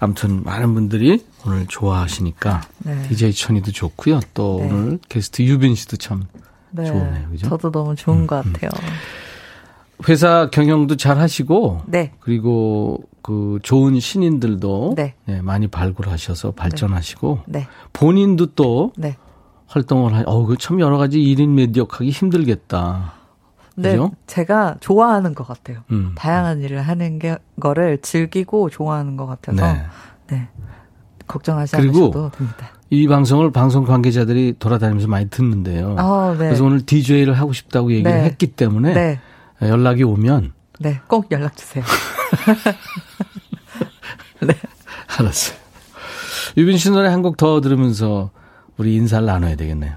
[0.00, 3.08] 아무튼 많은 분들이 오늘 좋아하시니까 네.
[3.08, 4.20] DJ 천이도 좋고요.
[4.34, 4.70] 또 네.
[4.70, 6.24] 오늘 게스트 유빈 씨도 참
[6.70, 6.86] 네.
[6.86, 7.28] 좋네요.
[7.30, 7.48] 그죠?
[7.50, 8.52] 저도 너무 좋은 음, 것 음.
[8.54, 8.70] 같아요.
[10.08, 12.12] 회사 경영도 잘 하시고 네.
[12.20, 15.14] 그리고 그 좋은 신인들도 네.
[15.26, 17.58] 네, 많이 발굴하셔서 발전하시고 네.
[17.60, 17.68] 네.
[17.92, 19.16] 본인도 또 네.
[19.66, 20.22] 활동을 하.
[20.26, 23.12] 어, 그 참 여러 가지 일인 매디역하기 힘들겠다.
[23.82, 24.10] 네, 그죠?
[24.26, 25.78] 제가 좋아하는 것 같아요.
[25.90, 26.12] 음.
[26.16, 29.82] 다양한 일을 하는 게 거를 즐기고 좋아하는 것 같아서 네,
[30.28, 30.48] 네.
[31.26, 32.70] 걱정하지 않으셔도 됩니다.
[32.90, 35.94] 이 방송을 방송 관계자들이 돌아다니면서 많이 듣는데요.
[35.98, 36.46] 아, 네.
[36.46, 38.24] 그래서 오늘 DJ를 하고 싶다고 얘기를 네.
[38.24, 39.20] 했기 때문에 네.
[39.62, 41.84] 연락이 오면 네, 꼭 연락 주세요.
[44.42, 44.54] 네.
[45.18, 45.56] 알았어요.
[46.56, 48.30] 유빈 씨 노래 한 곡 더 들으면서
[48.76, 49.94] 우리 인사를 나눠야 되겠네요.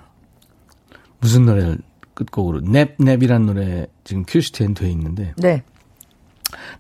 [1.20, 1.78] 무슨 노래를
[2.26, 5.34] 끝곡으로 넵 넵이라는 노래 지금 큐시트엔 돼 있는데.
[5.38, 5.64] 네.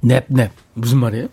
[0.01, 1.27] 넵넵 무슨 말이에요?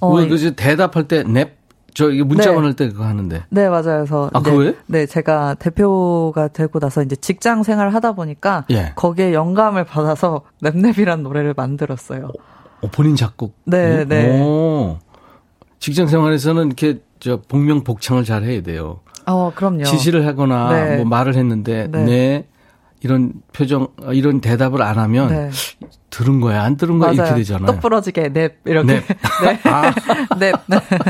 [0.00, 1.56] 어, 왜 그지 대답할 때 넵?
[1.94, 2.54] 저 이게 문자 네.
[2.54, 3.44] 보낼 때 그거 하는데.
[3.48, 3.82] 네 맞아요.
[3.84, 4.74] 그래서 아 그거예요?
[4.86, 8.92] 네 제가 대표가 되고 나서 이제 직장 생활을 하다 보니까 예.
[8.96, 12.32] 거기에 영감을 받아서 넵넵이라는 노래를 만들었어요.
[12.82, 13.56] 어, 본인 작곡.
[13.64, 14.40] 네 네.
[14.42, 14.98] 오.
[15.78, 19.00] 직장 생활에서는 이렇게 저 복명 복창을 잘 해야 돼요.
[19.24, 19.84] 어 그럼요.
[19.84, 20.96] 지시를 하거나 네.
[20.96, 22.04] 뭐 말을 했는데 네.
[22.04, 22.46] 네.
[23.06, 25.50] 이런 표정, 이런 대답을 안 하면 네.
[26.10, 27.66] 들은 거야, 안 들은 거야 이렇게 되잖아요.
[27.66, 28.94] 똑부러지게 넵 이렇게.
[28.94, 29.04] 넵.
[29.42, 29.60] 네.
[29.70, 29.94] 아.
[30.40, 30.54] 넵.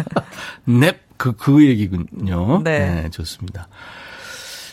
[0.66, 0.96] 넵.
[1.16, 2.60] 그, 그 얘기군요.
[2.62, 3.02] 네.
[3.02, 3.68] 네 좋습니다.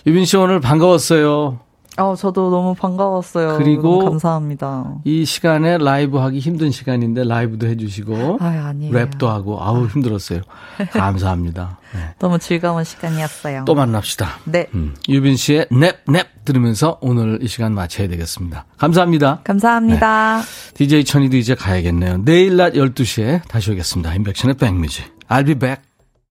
[0.06, 1.62] 유빈 씨 오늘 반가웠어요.
[1.98, 3.58] 어, 저도 너무 반가웠어요.
[3.58, 4.96] 그리고 감사합니다.
[5.04, 10.42] 이 시간에 라이브 하기 힘든 시간인데 라이브도 해주시고 아, 랩도 하고 아우 힘들었어요.
[10.92, 11.80] 감사합니다.
[11.94, 12.16] 네.
[12.20, 13.66] 너무 즐거운 시간이었어요.
[13.66, 14.40] 또 만납시다.
[14.46, 14.68] 네.
[14.74, 18.66] 음, 유빈 씨의 넵넵 들으면서 오늘 이 시간 마쳐야 되겠습니다.
[18.78, 19.42] 감사합니다.
[19.44, 20.42] 감사합니다.
[20.42, 20.74] 네.
[20.74, 22.24] DJ 천이도 이제 가야겠네요.
[22.26, 24.14] 내일 낮 12시에 다시 오겠습니다.
[24.16, 25.06] 인백션의 백뮤직.
[25.30, 25.93] I'll be back.